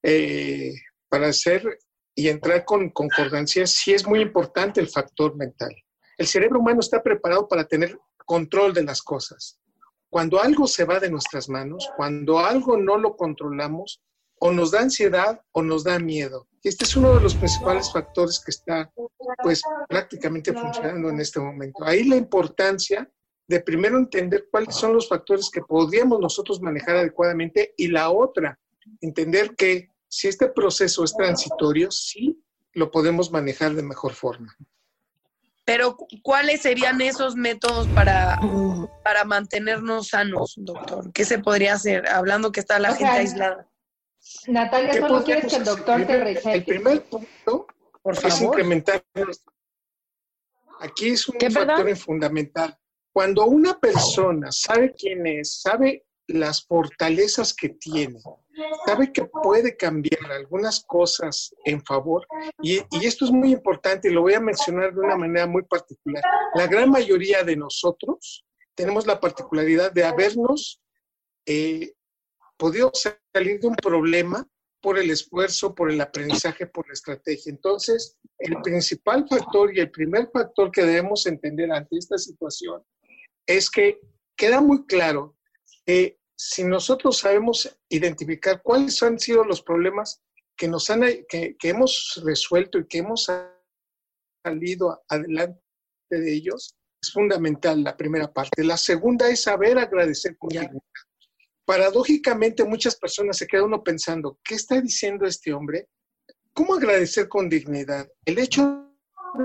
[0.03, 0.73] eh,
[1.09, 1.79] para hacer
[2.15, 5.75] y entrar con concordancias, sí es muy importante el factor mental.
[6.19, 9.61] El cerebro humano está preparado para tener control de las cosas.
[10.11, 14.03] Cuando algo se va de nuestras manos, cuando algo no lo controlamos,
[14.39, 16.49] o nos da ansiedad o nos da miedo.
[16.63, 18.93] Este es uno de los principales factores que está
[19.43, 21.85] pues prácticamente funcionando en este momento.
[21.85, 23.11] Ahí la importancia
[23.49, 28.59] de primero entender cuáles son los factores que podríamos nosotros manejar adecuadamente y la otra,
[29.01, 32.43] entender que si este proceso es transitorio, sí
[32.73, 34.55] lo podemos manejar de mejor forma.
[35.65, 38.39] Pero, cu- ¿cuáles serían esos métodos para,
[39.03, 41.13] para mantenernos sanos, doctor?
[41.13, 42.09] ¿Qué se podría hacer?
[42.09, 43.69] Hablando que está la O gente sea, aislada.
[44.47, 46.27] Natalia, ¿Qué solo quieres que el doctor te hacer?
[46.29, 46.61] El recete.
[46.63, 47.67] primer punto
[48.03, 48.41] Por es favor.
[48.45, 49.05] incrementar.
[50.81, 51.97] Aquí es un ¿Qué, factor perdón?
[51.97, 52.79] fundamental.
[53.17, 58.21] Cuando una persona sabe quién es, sabe las fortalezas que tiene,
[58.85, 62.27] sabe que puede cambiar algunas cosas en favor,
[62.61, 66.23] y, y esto es muy importante lo voy a mencionar de una manera muy particular.
[66.57, 68.45] La gran mayoría de nosotros
[68.75, 70.83] tenemos la particularidad de habernos
[71.47, 71.95] eh,
[72.59, 74.47] podido salir de un problema
[74.83, 77.51] por el esfuerzo, por el aprendizaje, por la estrategia.
[77.51, 82.83] Entonces, el principal factor y el primer factor que debemos entender ante esta situación
[83.47, 84.01] es que
[84.37, 85.37] queda muy claro
[85.85, 90.23] que si nosotros sabemos identificar cuáles han sido los problemas
[90.57, 93.31] que nos han que, que hemos resuelto y que hemos
[94.45, 95.61] salido adelante
[96.11, 98.65] de ellos, es fundamental la primera parte.
[98.65, 100.83] La segunda es saber agradecer con dignidad.
[101.65, 105.89] Paradójicamente, muchas personas se quedan uno pensando, ¿qué está diciendo este hombre?
[106.53, 108.09] ¿Cómo agradecer con dignidad?
[108.25, 108.89] El hecho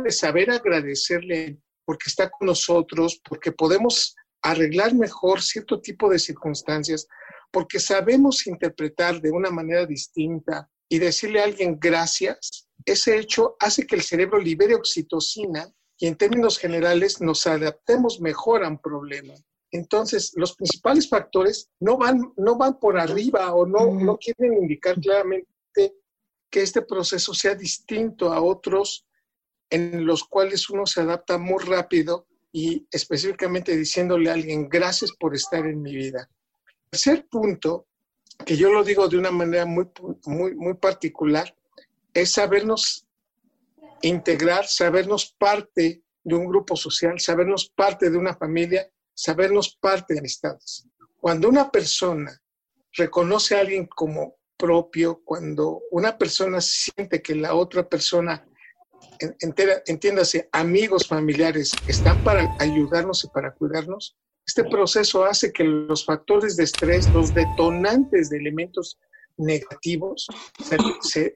[0.03, 7.07] de saber agradecerle porque está con nosotros, porque podemos arreglar mejor cierto tipo de circunstancias,
[7.51, 13.85] porque sabemos interpretar de una manera distinta y decirle a alguien gracias, ese hecho hace
[13.85, 19.33] que el cerebro libere oxitocina y en términos generales nos adaptemos mejor a un problema.
[19.71, 24.99] Entonces, los principales factores no van, no van por arriba o no, no quieren indicar
[24.99, 25.47] claramente
[26.49, 29.05] que este proceso sea distinto a otros
[29.71, 35.33] en los cuales uno se adapta muy rápido y específicamente diciéndole a alguien, gracias por
[35.33, 36.29] estar en mi vida.
[36.89, 37.87] Tercer punto,
[38.45, 39.87] que yo lo digo de una manera muy,
[40.25, 41.55] muy, muy particular,
[42.13, 43.07] es sabernos
[44.01, 50.19] integrar, sabernos parte de un grupo social, sabernos parte de una familia, sabernos parte de
[50.19, 50.85] amistades.
[51.19, 52.37] Cuando una persona
[52.93, 58.45] reconoce a alguien como propio, cuando una persona siente que la otra persona
[59.39, 66.05] entera, entiéndase, amigos, familiares, están para ayudarnos y para cuidarnos, este proceso hace que los
[66.05, 68.99] factores de estrés, los detonantes de elementos
[69.37, 70.27] negativos,
[70.63, 71.35] se, se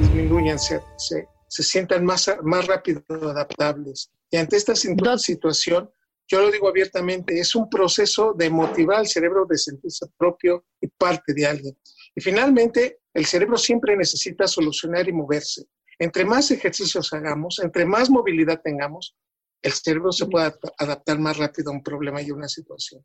[0.00, 4.10] disminuyan, se, se, se, sientan más, más rápido adaptables.
[4.30, 5.90] Y ante esta situación,
[6.26, 10.86] yo lo digo abiertamente, es un proceso de motivar al cerebro de sentirse propio y
[10.86, 11.78] parte de alguien.
[12.14, 15.66] Y finalmente, el cerebro siempre necesita solucionar y moverse.
[15.98, 19.16] Entre más ejercicios hagamos, entre más movilidad tengamos,
[19.62, 23.04] el cerebro se puede adaptar más rápido a un problema y a una situación.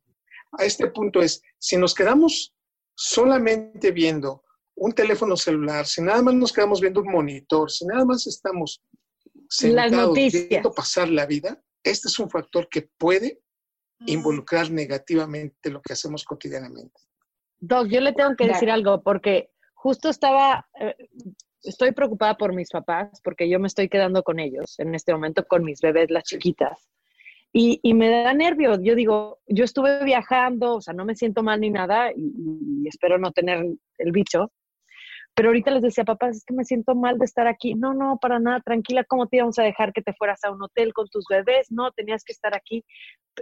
[0.59, 2.53] A este punto es, si nos quedamos
[2.95, 4.43] solamente viendo
[4.75, 8.83] un teléfono celular, si nada más nos quedamos viendo un monitor, si nada más estamos
[9.49, 13.41] sentados viendo pasar la vida, este es un factor que puede
[14.05, 16.99] involucrar negativamente lo que hacemos cotidianamente.
[17.59, 20.95] Doc, yo le tengo que decir algo porque justo estaba, eh,
[21.63, 25.45] estoy preocupada por mis papás porque yo me estoy quedando con ellos en este momento,
[25.45, 26.89] con mis bebés, las chiquitas.
[27.55, 28.79] Y, me da nervios.
[28.81, 33.19] Yo digo, yo estuve viajando, o sea, no me siento mal ni nada y espero
[33.19, 33.63] no tener
[33.99, 34.51] el bicho,
[35.35, 37.73] pero ahorita les decía, papá, es que me siento mal de estar aquí.
[37.73, 40.61] No, no, para nada, tranquila, ¿cómo te íbamos a dejar que te fueras a un
[40.61, 41.71] hotel con tus bebés?
[41.71, 42.85] No, tenías que estar aquí.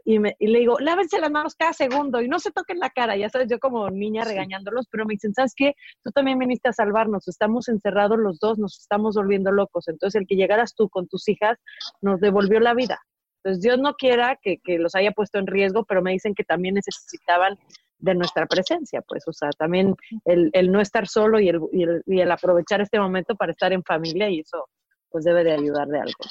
[0.05, 2.89] Y, me, y le digo, lávense las manos cada segundo y no se toquen la
[2.91, 3.17] cara.
[3.17, 5.73] Ya sabes, yo como niña regañándolos, pero me dicen, ¿sabes qué?
[6.01, 9.89] Tú también viniste a salvarnos, estamos encerrados los dos, nos estamos volviendo locos.
[9.89, 11.57] Entonces, el que llegaras tú con tus hijas
[12.01, 12.99] nos devolvió la vida.
[13.43, 16.45] Entonces, Dios no quiera que, que los haya puesto en riesgo, pero me dicen que
[16.45, 17.57] también necesitaban
[18.01, 19.95] de nuestra presencia, pues, o sea, también
[20.25, 23.51] el, el no estar solo y el, y el, y, el, aprovechar este momento para
[23.51, 24.67] estar en familia y eso,
[25.09, 26.25] pues, debe de ayudar de algo.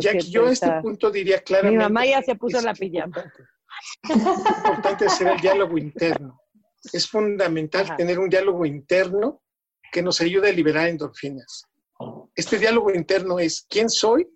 [0.00, 1.78] ya que yo a este punto diría claramente...
[1.78, 3.32] Mi mamá ya se puso la pijama.
[4.02, 6.40] Es importante hacer el diálogo interno.
[6.92, 7.96] Es fundamental Ajá.
[7.96, 9.40] tener un diálogo interno
[9.90, 11.64] que nos ayude a liberar endorfinas.
[12.34, 14.28] Este diálogo interno es quién soy,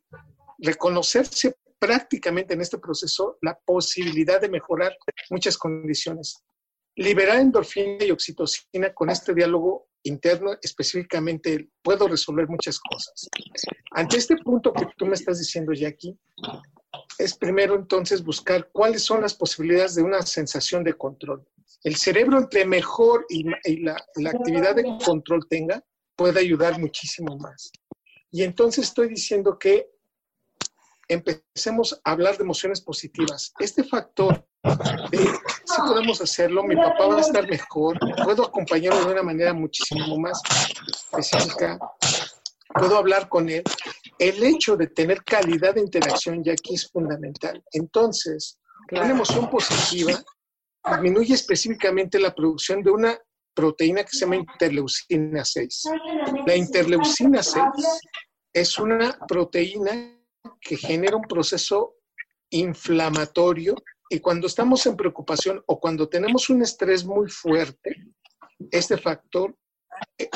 [0.58, 4.96] reconocerse prácticamente en este proceso la posibilidad de mejorar
[5.30, 6.42] muchas condiciones.
[6.96, 13.28] Liberar endorfina y oxitocina con este diálogo interno específicamente puedo resolver muchas cosas.
[13.92, 16.16] Ante este punto que tú me estás diciendo, Jackie,
[17.18, 21.46] es primero entonces buscar cuáles son las posibilidades de una sensación de control.
[21.84, 25.84] El cerebro entre mejor y, la actividad de control tenga,
[26.16, 27.70] puede ayudar muchísimo más.
[28.30, 29.88] Y entonces estoy diciendo que
[31.08, 33.52] empecemos a hablar de emociones positivas.
[33.58, 34.46] Este factor
[35.10, 35.18] de
[35.64, 40.18] si podemos hacerlo, mi papá va a estar mejor, puedo acompañarlo de una manera muchísimo
[40.18, 40.40] más
[40.86, 41.78] específica,
[42.74, 43.62] puedo hablar con él.
[44.18, 47.62] El hecho de tener calidad de interacción ya aquí es fundamental.
[47.72, 49.06] Entonces, claro.
[49.06, 50.22] una emoción positiva
[50.90, 53.18] disminuye específicamente la producción de una
[53.54, 55.82] proteína que se llama interleucina 6.
[56.46, 57.64] La interleucina 6
[58.52, 60.17] es una proteína
[60.60, 61.96] que genera un proceso
[62.50, 63.74] inflamatorio
[64.10, 67.96] y cuando estamos en preocupación o cuando tenemos un estrés muy fuerte,
[68.70, 69.54] este factor,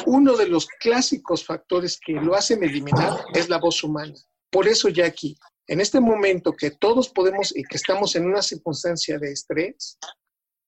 [0.06, 4.14] uno de los clásicos factores que lo hacen eliminar es la voz humana.
[4.50, 5.36] Por eso ya aquí,
[5.66, 9.98] en este momento que todos podemos y que estamos en una circunstancia de estrés,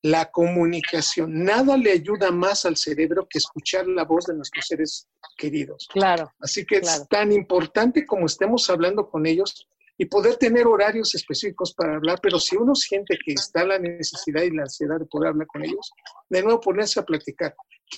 [0.04, 5.08] la comunicación, nada le ayuda más al cerebro que escuchar la voz de nuestros seres
[5.38, 5.88] queridos.
[5.90, 6.30] Claro.
[6.40, 7.02] Así que claro.
[7.02, 12.18] es tan importante como estemos hablando con ellos y poder tener horarios específicos para hablar,
[12.22, 15.64] pero si uno siente que está la necesidad y la ansiedad de poder hablar con
[15.64, 15.90] ellos,
[16.28, 17.54] de nuevo ponerse a platicar.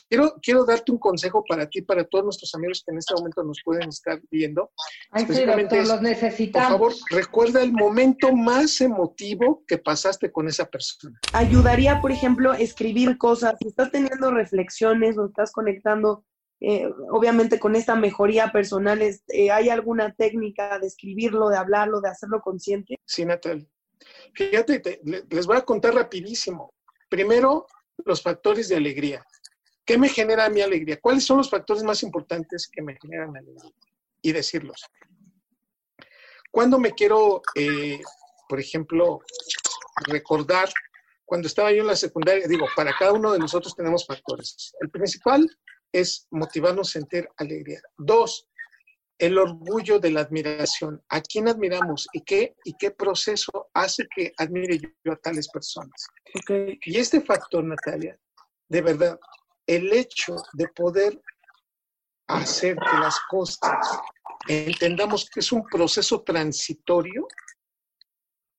[0.09, 3.43] Quiero, quiero darte un consejo para ti, para todos nuestros amigos que en este momento
[3.43, 4.70] nos pueden estar viendo.
[5.11, 6.68] Ay, sí, doctor, es, los necesitamos.
[6.68, 11.18] Por favor, recuerda el momento más emotivo que pasaste con esa persona.
[11.32, 13.55] Ayudaría, por ejemplo, escribir cosas.
[13.61, 16.24] Si estás teniendo reflexiones o estás conectando,
[16.61, 22.09] eh, obviamente, con esta mejoría personal, eh, ¿hay alguna técnica de escribirlo, de hablarlo, de
[22.09, 22.97] hacerlo consciente?
[23.05, 23.66] Sí, Natalia.
[24.34, 26.74] Fíjate, te, les voy a contar rapidísimo.
[27.09, 27.66] Primero,
[28.05, 29.24] los factores de alegría.
[29.87, 31.01] ¿Qué me genera mi alegría?
[31.01, 33.70] ¿Cuáles son los factores más importantes que me generan alegría?
[34.20, 34.84] Y decirlos.
[36.51, 38.01] Cuando me quiero, eh,
[38.49, 39.20] por ejemplo,
[40.09, 40.68] recordar,
[41.24, 44.74] cuando estaba yo en la secundaria, digo, para cada uno de nosotros tenemos factores.
[44.80, 45.49] El principal
[45.93, 47.80] es motivarnos a sentir alegría.
[47.97, 48.49] Dos,
[49.18, 51.03] el orgullo de la admiración.
[51.09, 56.07] ¿A quién admiramos y qué, y qué proceso hace que admire yo a tales personas?
[56.84, 58.18] Y este factor, Natalia,
[58.68, 59.18] de verdad,
[59.66, 61.20] el hecho de poder
[62.28, 64.00] hacer que las cosas
[64.48, 67.26] entendamos que es un proceso transitorio,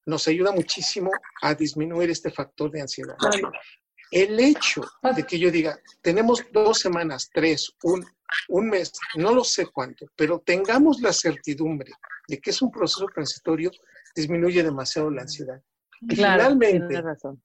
[0.06, 3.16] nos ayuda muchísimo a disminuir este factor de ansiedad.
[4.10, 4.82] El hecho
[5.16, 8.06] de que yo diga, tenemos dos semanas, tres, un,
[8.48, 11.92] un mes, no lo sé cuánto, pero tengamos la certidumbre
[12.28, 13.70] de que es un proceso transitorio,
[14.16, 15.62] disminuye demasiado la ansiedad.
[16.02, 17.44] Y Claro, finalmente, razón.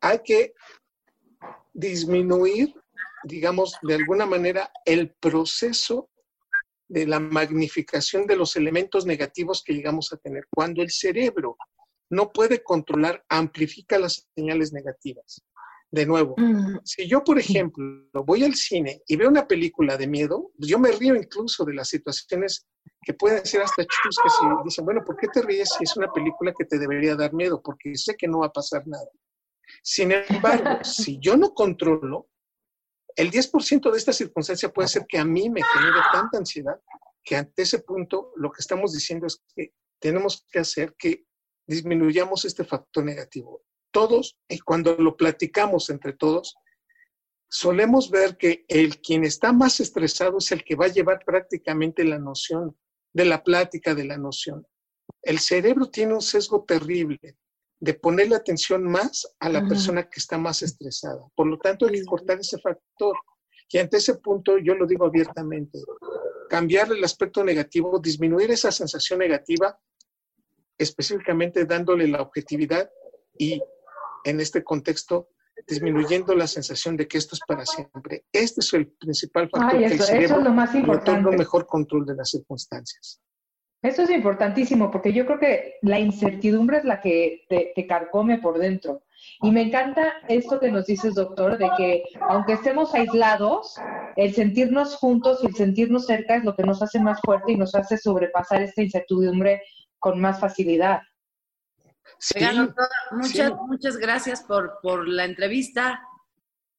[0.00, 0.52] hay que
[1.72, 2.74] disminuir,
[3.24, 6.10] digamos, de alguna manera, el proceso
[6.88, 10.46] de la magnificación de los elementos negativos que llegamos a tener.
[10.50, 11.56] Cuando el cerebro
[12.10, 15.42] no puede controlar, amplifica las señales negativas.
[15.90, 16.34] De nuevo,
[16.84, 20.78] si yo, por ejemplo, voy al cine y veo una película de miedo, pues yo
[20.78, 22.66] me río incluso de las situaciones
[23.02, 26.12] que pueden ser hasta chuscas y dicen, bueno, ¿por qué te ríes si es una
[26.12, 27.62] película que te debería dar miedo?
[27.62, 29.08] Porque sé que no va a pasar nada.
[29.82, 32.28] Sin embargo, si yo no controlo,
[33.18, 36.80] el 10% de esta circunstancia puede ser que a mí me genere tanta ansiedad
[37.24, 41.24] que ante ese punto lo que estamos diciendo es que tenemos que hacer que
[41.66, 43.64] disminuyamos este factor negativo.
[43.90, 46.54] Todos, y cuando lo platicamos entre todos,
[47.50, 52.04] solemos ver que el quien está más estresado es el que va a llevar prácticamente
[52.04, 52.78] la noción
[53.12, 54.64] de la plática, de la noción.
[55.22, 57.36] El cerebro tiene un sesgo terrible
[57.80, 61.20] de ponerle atención más a la persona que está más estresada.
[61.34, 63.16] Por lo tanto, hay que cortar ese factor.
[63.70, 65.78] Y ante ese punto, yo lo digo abiertamente,
[66.48, 69.78] cambiar el aspecto negativo, disminuir esa sensación negativa,
[70.76, 72.90] específicamente dándole la objetividad
[73.36, 73.62] y
[74.24, 75.28] en este contexto
[75.66, 78.24] disminuyendo la sensación de que esto es para siempre.
[78.32, 81.36] Este es el principal factor Ay, que el eso- eso es cerebro lo más un
[81.36, 83.20] mejor control de las circunstancias.
[83.82, 88.38] Eso es importantísimo porque yo creo que la incertidumbre es la que te, te carcome
[88.38, 89.02] por dentro.
[89.42, 93.76] Y me encanta esto que nos dices, doctor, de que aunque estemos aislados,
[94.16, 97.56] el sentirnos juntos y el sentirnos cerca es lo que nos hace más fuerte y
[97.56, 99.62] nos hace sobrepasar esta incertidumbre
[99.98, 101.02] con más facilidad.
[103.12, 106.00] Muchas, muchas gracias por, por la entrevista.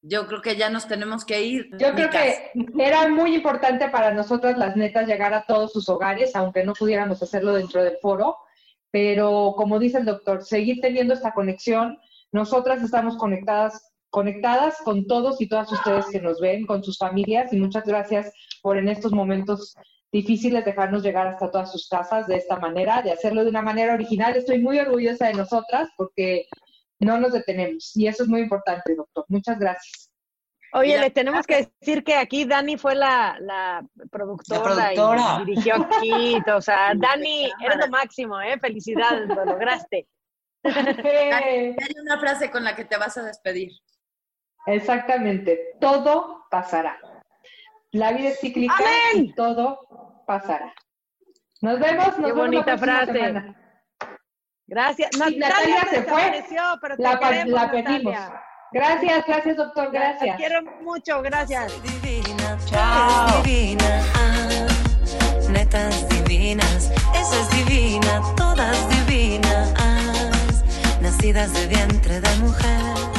[0.01, 1.69] Yo creo que ya nos tenemos que ir.
[1.77, 2.37] Yo creo Micas.
[2.53, 6.73] que era muy importante para nosotras las netas llegar a todos sus hogares, aunque no
[6.73, 8.37] pudiéramos hacerlo dentro del foro,
[8.91, 11.97] pero como dice el doctor, seguir teniendo esta conexión.
[12.31, 17.51] Nosotras estamos conectadas, conectadas con todos y todas ustedes que nos ven, con sus familias,
[17.51, 18.31] y muchas gracias
[18.61, 19.75] por en estos momentos
[20.11, 23.93] difíciles dejarnos llegar hasta todas sus casas de esta manera, de hacerlo de una manera
[23.93, 24.35] original.
[24.35, 26.47] Estoy muy orgullosa de nosotras porque
[26.99, 29.25] no nos detenemos y eso es muy importante, doctor.
[29.29, 30.11] Muchas gracias.
[30.73, 35.39] Oye, le tenemos que decir que aquí Dani fue la, la productora, productora.
[35.41, 36.37] y dirigió aquí.
[36.55, 38.59] O sea, Dani, eres lo máximo, ¿eh?
[38.59, 40.07] Felicidades, lo lograste.
[40.63, 43.71] Hay una frase con la que te vas a despedir.
[44.67, 46.99] Exactamente, todo pasará.
[47.91, 48.75] La vida es cíclica
[49.15, 50.71] y todo pasará.
[51.61, 53.11] Nos vemos, nos Qué vemos la bonita frase.
[53.13, 53.58] semana.
[54.69, 55.09] Gracias.
[55.15, 56.43] Y Natalia se fue.
[56.81, 57.83] pero te La, queremos, la Natalia.
[57.85, 58.15] perdimos.
[58.71, 60.37] Gracias, gracias, doctor, Te gracias.
[60.37, 61.73] quiero mucho, gracias.
[62.65, 63.41] Chao.
[63.41, 64.67] divina, ah,
[65.49, 69.73] netas divinas, esa es divina, todas divinas,
[71.01, 73.18] nacidas de vientre de mujer.